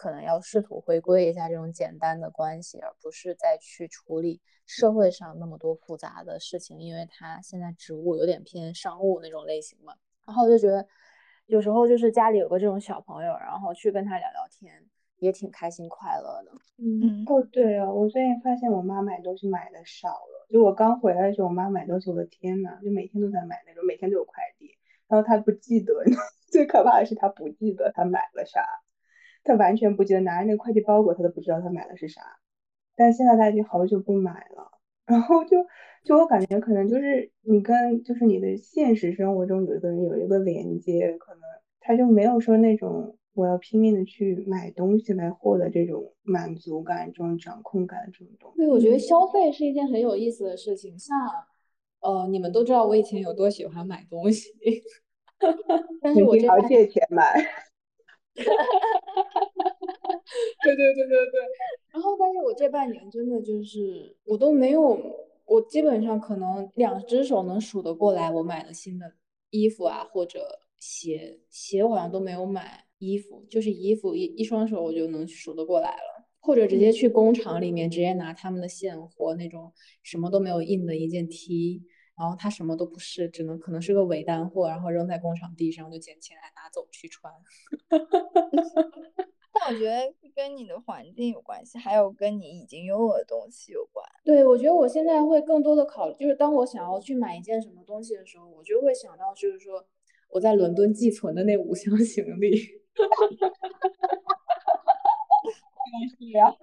[0.02, 9.93] 可能要试图回归一下这种简单的关系，而不是再去处理社会上那么多复杂的事情，因为他现在职务有点偏商务那种类型嘛。
[10.26, 10.88] 然后我就觉得。
[11.47, 14.72] 有时候就是家里有个这种小朋友，然后去跟他聊聊天，
[15.18, 16.52] 也挺开心快乐的。
[16.78, 24.78] 嗯，哦对啊，我最近发现我妈买东西买的少了，就我刚回来的时候，我妈买东西，我的天呐，就每天都在买那种，每天都有快递。
[25.10, 25.93] 然后她不记得，
[26.49, 28.64] 最可怕的是她不记得她买了啥，
[29.43, 32.21] 她完全不记得，拿着那个快递包裹，他都不知道他买的是啥。
[32.95, 34.71] 但现在他已经好久不买了，
[35.05, 35.57] 然后就
[36.03, 41.41] 就我感觉可能就是你跟就是你的现实生活中有一个人有一个连接，可能
[41.79, 43.17] 他就没有说那种。
[43.33, 48.57] 我要拼命的去买东西来获得这种满足感、这种掌控感这种东西。
[48.57, 50.99] 对，我觉得消费是一件很有意思的事情。
[50.99, 51.17] 像，
[52.01, 54.49] 呃，你们都知道我以前有多喜欢买东西，
[56.03, 57.41] 但是我经常借钱买。
[60.63, 61.41] 对对对对对。
[61.91, 64.99] 然后，但是我这半年真的就是，我都没有，
[65.45, 69.13] 我基本上可能两只手能数得过来，我买的新的
[69.49, 72.86] 衣服啊，或者鞋，鞋我好像都没有买。
[73.03, 79.73] 衣服就是衣服，一一双手我就能数得过来了，或者直接去工厂里面直接拿他们的现货那种
[80.03, 81.82] 什么都没有印的一件 T，
[82.22, 87.34] 然后它什么都不是，只能可能是个伪单货，然后扔在工厂地上就捡起来拿走去穿。
[89.53, 94.05] 但我觉得跟你的环境有关系，还有跟你已经拥有的东西有关。
[94.24, 99.84] 对，我觉得我现在会更多的考虑，就是当我想要去买一件什么东西的时候，我就会想到就是说
[100.30, 102.55] 我在伦敦寄存的那五箱行李。
[102.93, 103.89] 哈哈哈哈哈！
[106.19, 106.55] 是呀，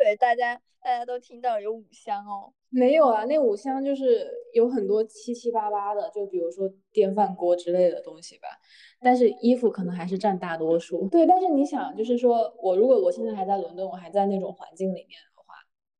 [0.00, 2.50] 对大家，大家都听到有五箱哦。
[2.70, 8.48] 没有啊，那五箱就是有很多七七八八的，就比如说电饭锅之类的东西吧。
[8.98, 11.06] 但是衣服可能还是占大多数。
[11.08, 15.52] 对，但是你想，就是说我如果我现在还在伦敦，我还在那种环境里面的话，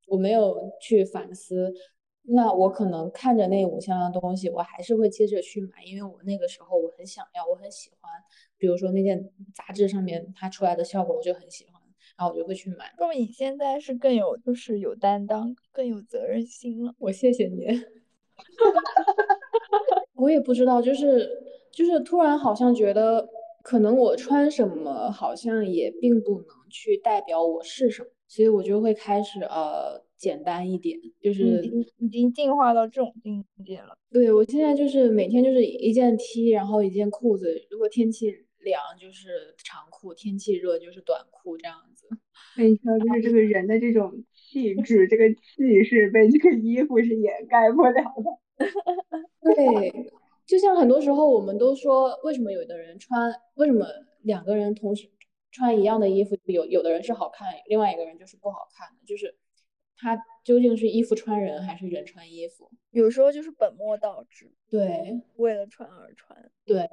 [0.07, 1.75] 我没有去反思。
[2.23, 8.11] 那我可能看着那五箱的东西，我还是会接着去买，因为我那个时候我很想要，我很喜欢。
[8.57, 11.80] 比如说那件杂志上面它出来的效果，我就很喜欢，
[12.21, 12.93] 然后我就会去买。
[12.99, 16.95] 那么你现在是更有，就是有担当，更有责任心了。
[16.99, 17.65] 我谢谢你。
[20.13, 21.31] 我也不知道，就是
[21.73, 23.27] 就是突然好像觉得，
[23.63, 30.05] 可能我穿什么好像也并不能去代表我是什么，所以我就会开始呃。
[30.21, 31.65] 简单一点，就是
[31.97, 33.97] 已经进化到这种境界了。
[34.13, 37.67] 对我现在就是每天就是一件 T，然后一件裤子。
[37.71, 41.75] 如果天气凉就是长裤，天气热就是短裤这样
[42.19, 42.21] 子。
[42.57, 48.67] 那你说就是这个人的这种气 质，这个气势被这个衣服是掩盖不了的。
[49.55, 50.11] 对，
[50.47, 53.87] 就像很多时候我们都说，为什么有的人穿，为什么
[54.23, 55.09] 两个人同时
[55.51, 59.37] 穿一样的衣服，有有的人是好看，另外一个人就是不好看的，就是。
[60.03, 62.71] 他究竟是衣服穿人还是人穿衣服？
[62.91, 64.51] 有时候就是本末倒置。
[64.71, 66.51] 对，为了穿而穿。
[66.65, 66.89] 对，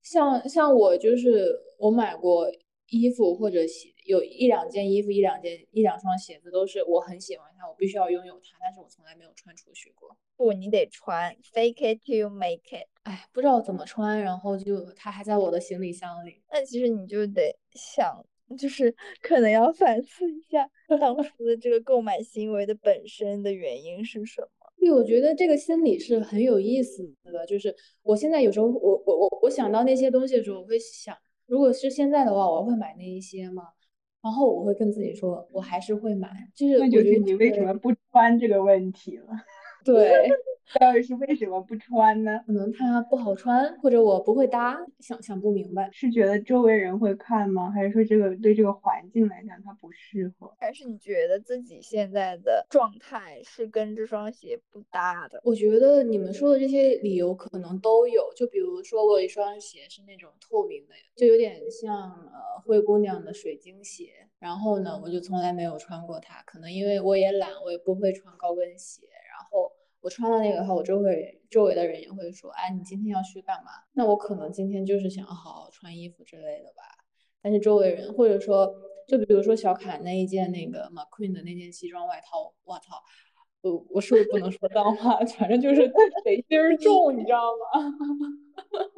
[0.00, 2.48] 像像我就是我买过
[2.88, 10.16] 衣服或者鞋，有一两件衣服、一两件、一两双鞋子都是我很喜欢它，我必须要拥有它，但是我从来没有穿出去过。
[10.36, 12.86] 不，你得穿，fake it to make it。
[13.02, 16.42] 哎，不知道怎么穿，然后就它还在我的行李箱里。
[16.50, 18.24] 那其实你就得想。
[18.56, 24.48] 就是 可能要反思一下 当初的这个购买行为的本身的原因是什么？
[24.78, 27.44] 对，我觉得这个心理是很有意思的。
[27.44, 33.64] 就是我现在有时候，我我我我想到那些东西的时候，我会想，如果是现在的话，我会买那一些吗？
[34.26, 36.28] 然后我会跟自己说，我还是会买。
[36.52, 39.26] 就是那就是你为什么不穿这个问题了。
[39.86, 40.28] 对。
[40.80, 42.40] 到底是为什么不穿呢？
[42.44, 45.88] 可能它不好穿，或者我不会搭，想想不明白。
[45.92, 47.70] 是觉得周围人会看吗？
[47.70, 50.52] 还是说这个对这个环境来讲它不适合？
[50.58, 55.40] 还是你觉得自己现在的状态是跟这双鞋不搭的？
[55.44, 58.32] 我觉得你们说的这些理由可能都有。
[58.34, 64.08] 就比如说我有一双鞋是那种透明的，就有点像呃灰姑娘的水晶鞋。
[64.40, 69.02] 然后呢，我就从来没有穿过它，可能因为我也懒，我也不会穿高跟鞋。
[69.30, 69.70] 然后。
[70.06, 73.72] 我穿了那个后，我周围周围的人也会说，哎，你今天要去干嘛？
[73.94, 76.82] 那我可能今天就是想好好穿衣服之类的吧。
[77.42, 78.72] 但是周围人，或者说，
[79.08, 83.02] 就比如说小凯那一件那个 McQueen 的那件西装外套，我操，
[83.62, 85.16] 我我是不是不能说脏话？
[85.36, 85.88] 反正就是
[86.24, 87.82] 得心儿重，你知道吗？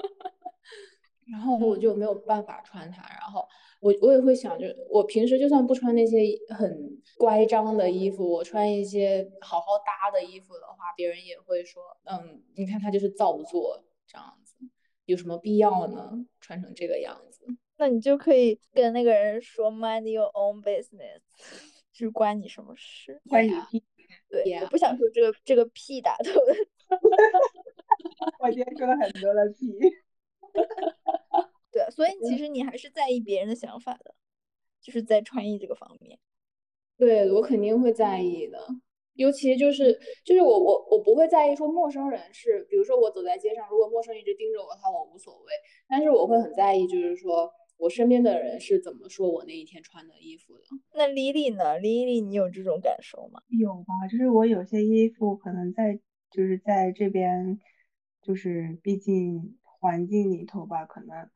[1.32, 3.48] 然后我就没有办法穿它，然后。
[3.80, 6.18] 我我也会想，就我平时就算不穿那些
[6.48, 14.56] 很乖张的衣服，我穿一些好好搭的衣服的话，别人也会说，嗯，你看他就是造作这样子，
[15.04, 16.26] 有什么必要呢？
[16.40, 17.44] 穿成这个样子？
[17.76, 21.20] 那你就可以跟那个人说，mind your own business，
[21.92, 23.20] 就是关你什么事？
[23.28, 23.84] 关你屁？
[24.28, 26.54] 对，我不想说这个这个屁打头的。
[28.40, 29.78] 我今天说了很多的屁。
[31.78, 34.14] 对，所以其实你还是在意别人的想法的，
[34.82, 36.18] 就是在穿衣这个方面。
[36.96, 38.58] 对我肯定会在意的。
[39.14, 45.52] 尤其就是就是我我我不会在意说陌生人是，比如说我走在街上，如果陌生人一直盯着我的话，我无所谓。
[45.88, 50.64] 但是我会很在意，就是说我身边的人是怎么说我那一天穿的衣服的。
[50.94, 53.40] 那 Lily 呢？？Lily，，你有这种感受吗？
[53.48, 55.98] 有吧，就是我有些衣服可能在
[56.30, 57.58] 就是在这边，
[58.22, 61.28] 就是毕竟环境里头吧，可能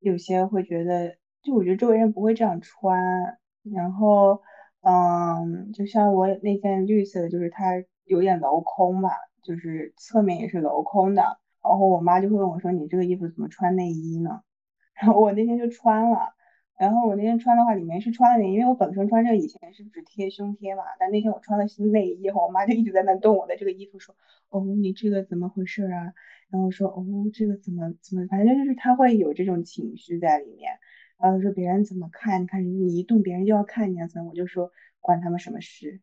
[0.00, 4.42] 有些会觉得，就我觉得周围人不会这样穿，然后。
[4.80, 7.72] 嗯，就像我那件绿色的，就是它
[8.04, 9.10] 有点镂空嘛，
[9.42, 11.22] 就是侧面也是镂空的。
[11.62, 14.40] 然后我妈就会问我说：“你这个衣服怎么穿内衣呢？”
[14.94, 16.32] 然后我那天就穿了。
[16.78, 20.84] 然后我那天穿的话，里面是穿了点，因为我本身穿这个以前是只贴胸贴嘛。
[20.98, 24.14] 但那天我穿的是内衣，后我妈就一直在那动我的这个衣服，说
[24.48, 26.14] ：“哦，你这个怎么回事啊？”
[26.50, 27.04] 然后说：“哦，
[27.34, 30.78] 这个怎么怎么，反正就是她会有这种情绪在里面。”
[31.20, 32.42] 然后说别人怎么看？
[32.42, 34.06] 你看你一动，别人就要看你啊！
[34.06, 34.30] 怎么？
[34.30, 34.70] 我就说
[35.00, 36.00] 关他们什么事？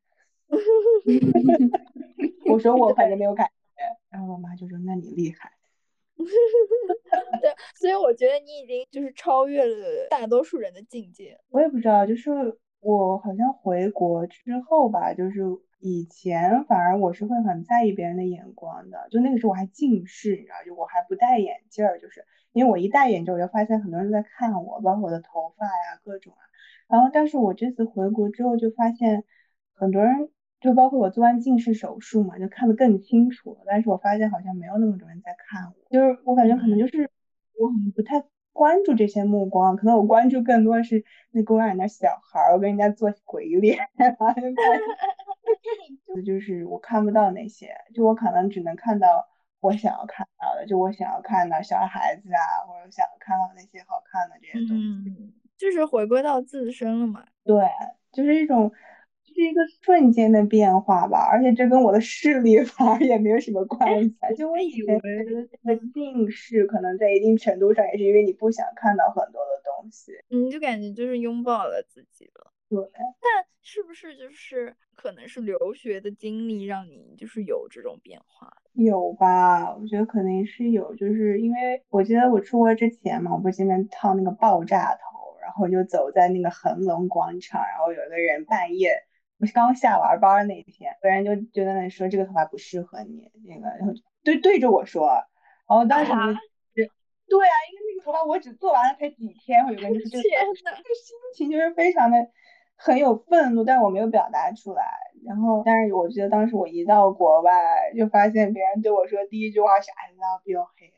[2.51, 3.53] 我说我反正没有感觉。
[4.09, 5.53] 然后我妈就说：“那你厉害。
[7.55, 11.39] ”对，所以我觉得你已经就是超越了大多数人的境界。
[11.49, 12.31] 我也不知道，就是
[12.79, 15.41] 我好像回国之后吧，就是
[15.79, 19.07] 以前反而我是会很在意别人的眼光的。
[19.09, 22.25] 就那个时候我还近视，你知道，就我还不戴眼镜儿，就是。
[22.55, 26.39] 因为我一戴眼镜，我就发现很多人在看我，包括我的头发呀，各种啊。
[26.87, 29.25] 然后，但是我这次回国之后，就发现
[29.73, 30.29] 很多人，
[30.61, 33.63] 就包括我做完近视手术嘛，就看得更清楚了。
[33.65, 37.09] 但是我发现好像没有那么多人在看我，就是我感觉可能就是
[37.59, 43.87] 我不太关注这些目光，可能我关注更多的是那公园里那小孩儿，我跟人家做鬼脸，
[46.25, 49.27] 就是我看不到那些，就我可能只能看到。
[49.61, 57.25] 我想要看到的，就我想要看到小孩子啊，或者想看到那些好看的这些东西，嗯，就是回归到自身了嘛。
[57.43, 57.65] 对，
[58.11, 58.71] 就是一种，
[59.35, 61.19] 是一个瞬间的变化吧。
[61.29, 64.15] 而且这跟我的视力 反而也没有什么关系。
[64.37, 70.13] 就我以前觉得这个近视，可能在一定程度上也是因为你不想看到很多的东西。
[70.29, 72.51] 你，就感觉就是拥抱了自己了。
[72.67, 78.51] 对，但是不是就是可能是留学的经历让你就是有这种变化？
[78.73, 89.03] 有吧，我觉得肯定是有，就是因为我记得我出国之前嘛，我不是这边烫那个爆炸头，然后就走在那个恒隆广场，然后有一个人半夜，
[89.39, 95.07] 我是刚下完班那天，有人就就在那里说这个头发不适合你，那个然后对对着我说，
[95.67, 96.83] 然后当时我就，
[97.27, 102.17] 对啊，因为那个头发我只做完了才几天，我有个人就是这个这个心情就是非常的。
[102.77, 104.83] 很有愤怒，但是我没有表达出来。
[105.25, 107.53] 然后，但是我觉得当时我一到国外，
[107.97, 110.91] 就发现别人对我说第一句话是 “I love your hair”，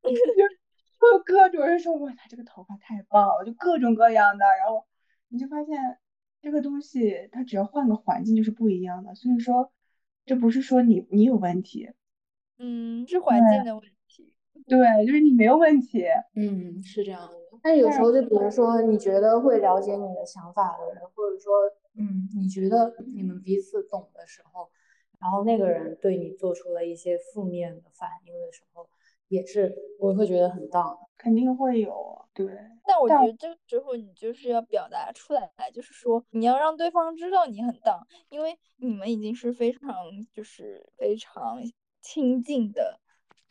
[0.08, 4.46] 就就各种人说哇，他这个头发太棒了，就各种各样的。
[4.58, 4.86] 然后
[5.28, 5.98] 你就发现
[6.42, 9.14] 这个东西，它只要换个环境就是不一样的。
[9.14, 9.72] 所以说，
[10.26, 11.88] 这不是说你你有问题，
[12.58, 14.34] 嗯，是环境的问题。
[14.66, 16.04] 对，就是你没有问题。
[16.34, 17.34] 嗯，是这样的。
[17.62, 21.52] 但有时候，就比如说，你觉得会了解你的想法的人，或者说，
[21.96, 24.68] 嗯，你觉得你们彼此懂的时候，
[25.20, 28.88] 然后那个人对你做出了一些负面的反应的时候，
[29.32, 32.46] 也是我会觉得很 down，肯定会有，对。
[32.84, 39.80] 但我觉得这个时候你就是要表达出来，就是说你要让对方知道你很 down，因为你们已经是非常
[40.34, 41.62] 就是非常
[42.02, 43.00] 亲近的。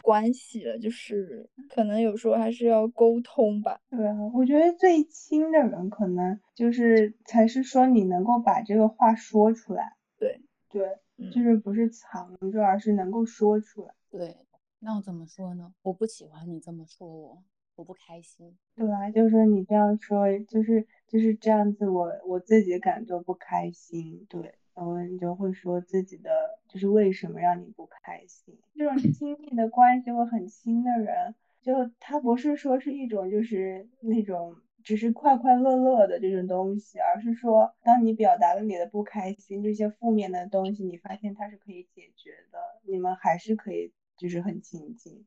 [0.03, 3.79] 关系了，就是可能有时候还是要沟通吧。
[3.91, 9.95] 对啊，我觉得最亲的人可能就是才是说你能够把这个话说出来。
[10.17, 10.97] 对对，
[11.32, 13.93] 就是不是藏着，而是能够说出来。
[14.09, 14.36] 对，
[14.84, 15.73] 那我怎么说呢？
[15.84, 17.43] 我不喜欢你这么说我，
[17.75, 18.57] 我不开心。
[18.75, 24.26] 对啊，就是说你这样说，就是就是这样子，我我自己感觉不开心。
[24.27, 24.56] 对。
[24.73, 26.31] 然后你就会说自己的
[26.68, 28.57] 就是为什么让你不开心？
[28.73, 42.57] 这种亲密的关系或很亲的人，就他不是说是一种就是那种只是快快乐乐的这种东西，而是说当你表达了你的不开心这些负面的东西，你发现它是可以解决的，
[42.88, 45.25] 你们还是可以就是很亲近。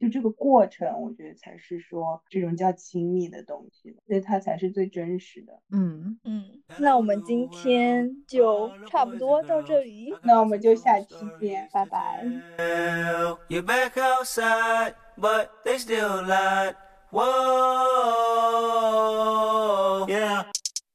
[0.00, 5.60] 就这个过程，我觉得才是说这种叫亲密的东西，所以它才是最真实的。
[5.72, 12.24] 嗯嗯，那我们今天就差不多到这里，那我们就下期见，拜拜。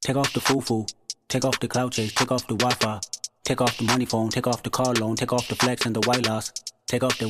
[0.01, 0.39] Take off the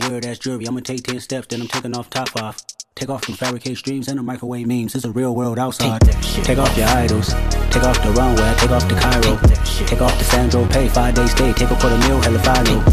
[0.09, 2.61] weird ass jewelry, I'ma take 10 steps, then I'm taking off top off.
[2.95, 4.93] Take off them fabricated streams and the microwave memes.
[4.93, 6.01] It's a real world outside.
[6.45, 7.33] Take off your idols.
[7.73, 8.53] Take off the runway.
[8.57, 9.35] Take off the Cairo.
[9.89, 10.87] Take off the Sandro Pay.
[10.89, 11.51] Five days stay.
[11.53, 12.21] Take a quarter meal.
[12.21, 12.83] Hella follow.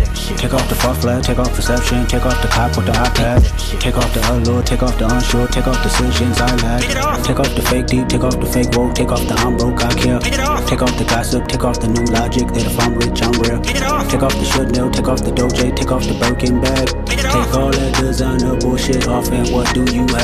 [0.41, 1.23] Take off the fuck flag.
[1.23, 2.07] Take off perception.
[2.07, 3.45] Take off the cop with the iPad.
[3.79, 4.63] Take off the allure.
[4.63, 5.47] Take off the unsure.
[5.49, 7.23] Take off decisions I lack.
[7.23, 8.09] Take off the fake deep.
[8.09, 8.95] Take off the fake woke.
[8.95, 9.85] Take off the I'm broke.
[9.85, 10.19] I care.
[10.65, 11.47] Take off the gossip.
[11.47, 13.61] Take off the new logic that if I'm rich, I'm real.
[14.09, 14.91] Take off the should know.
[14.91, 15.77] Take off the doje.
[15.77, 16.89] Take off the Birkin bag.
[17.07, 20.21] Take all that designer bullshit off and what do you have?